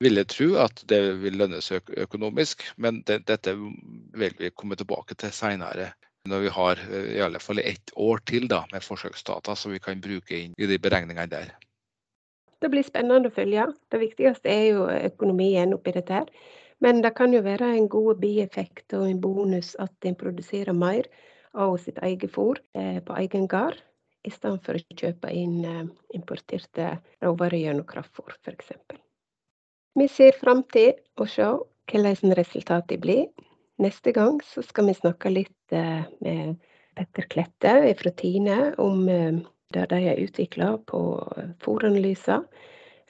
vil 0.00 0.20
jeg 0.20 0.30
tro 0.32 0.48
at 0.64 0.82
det 0.90 1.00
vil 1.20 1.38
lønne 1.40 1.60
seg 1.64 1.88
økonomisk. 2.00 2.64
Men 2.80 3.02
det, 3.08 3.22
dette 3.28 3.54
vil 3.54 4.36
vi 4.38 4.52
komme 4.56 4.78
tilbake 4.80 5.16
til 5.20 5.32
senere. 5.34 5.92
Når 6.28 6.44
vi 6.44 6.52
har 6.52 6.80
i 7.00 7.20
alle 7.24 7.40
fall 7.40 7.62
ett 7.64 7.92
år 7.96 8.20
til 8.28 8.46
da, 8.48 8.64
med 8.72 8.84
forsøksdata 8.84 9.54
som 9.56 9.72
vi 9.72 9.80
kan 9.80 10.02
bruke 10.04 10.36
inn 10.36 10.56
i 10.58 10.68
de 10.68 10.76
beregningene 10.80 11.30
der. 11.32 11.52
Det 12.60 12.68
blir 12.68 12.84
spennende 12.84 13.30
å 13.30 13.34
følge. 13.34 13.70
Det 13.88 14.00
viktigste 14.02 14.52
er 14.52 14.66
jo 14.74 14.88
økonomien 14.92 15.72
oppi 15.76 15.94
dette. 15.96 16.12
her. 16.20 16.28
Men 16.80 17.02
det 17.04 17.14
kan 17.16 17.32
jo 17.32 17.42
være 17.44 17.74
en 17.76 17.88
god 17.92 18.20
bieffekt 18.20 18.94
og 18.96 19.06
en 19.08 19.20
bonus 19.20 19.74
at 19.80 20.08
en 20.08 20.16
produserer 20.16 20.76
mer 20.76 21.08
av 21.52 21.76
sitt 21.82 21.98
eget 22.04 22.32
fôr 22.32 22.60
på 22.72 23.16
egen 23.20 23.46
gard, 23.48 23.76
i 24.24 24.30
stedet 24.32 24.64
for 24.64 24.76
å 24.76 24.96
kjøpe 24.96 25.32
inn 25.32 25.60
importerte 26.16 26.94
råvarer 27.24 27.60
gjennom 27.64 27.88
kraftfôr 27.88 28.36
f.eks. 28.44 28.72
Vi 29.98 30.06
ser 30.08 30.36
fram 30.38 30.62
til 30.70 30.92
å 31.18 31.26
se 31.26 31.46
hvordan 31.90 32.34
resultatet 32.38 33.00
blir. 33.02 33.26
Neste 33.82 34.12
gang 34.14 34.38
så 34.46 34.62
skal 34.62 34.90
vi 34.90 34.94
snakke 34.94 35.32
litt 35.32 35.74
eh, 35.74 36.04
med 36.22 36.60
Petter 36.94 37.26
Klette 37.32 37.72
fra 37.98 38.12
Tine 38.14 38.58
om 38.78 39.08
eh, 39.08 39.40
det 39.74 39.86
de 39.90 40.00
har 40.04 40.20
utvikla 40.20 40.76
på 40.90 41.00
fòranalyser. 41.64 42.46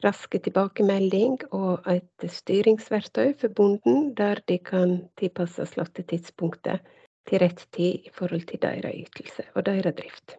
raske 0.00 0.38
tilbakemelding 0.40 1.34
og 1.52 1.84
et 1.92 2.24
styringsverktøy 2.32 3.34
for 3.36 3.52
bonden, 3.52 4.14
der 4.16 4.40
de 4.48 4.56
kan 4.58 4.94
tilpasse 5.20 5.66
slåttetidspunktet 5.74 6.80
til 7.28 7.42
rett 7.42 7.66
tid 7.76 8.06
i 8.08 8.12
forhold 8.14 8.46
til 8.48 8.62
deres 8.62 8.96
ytelse 8.96 9.44
og 9.54 9.66
deres 9.66 9.94
drift. 9.98 10.38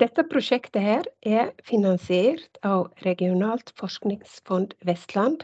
Dette 0.00 0.22
prosjektet 0.24 0.80
her 0.80 1.08
er 1.28 1.50
finansiert 1.68 2.56
av 2.64 2.86
Regionalt 3.04 3.68
forskningsfond 3.76 4.72
Vestland 4.88 5.42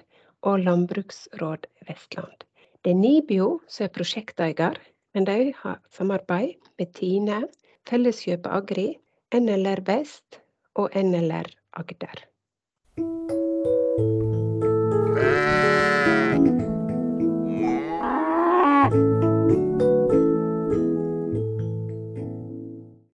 og 0.49 0.63
Landbruksråd 0.65 1.67
Vestland. 1.85 2.47
Det 2.81 2.95
er 2.95 2.97
NIBIO 3.03 3.49
som 3.69 3.85
er 3.85 3.93
prosjekteier, 3.93 4.79
men 5.13 5.29
de 5.29 5.53
har 5.61 5.83
samarbeid 5.93 6.57
med 6.81 6.95
TINE, 6.97 7.43
felleskjøp 7.91 8.49
Agri, 8.49 8.95
NLR 9.37 9.85
Vest 9.91 10.41
og 10.81 10.89
NLR 10.97 11.53
Agder. 11.77 12.25
Eh, 15.21 15.56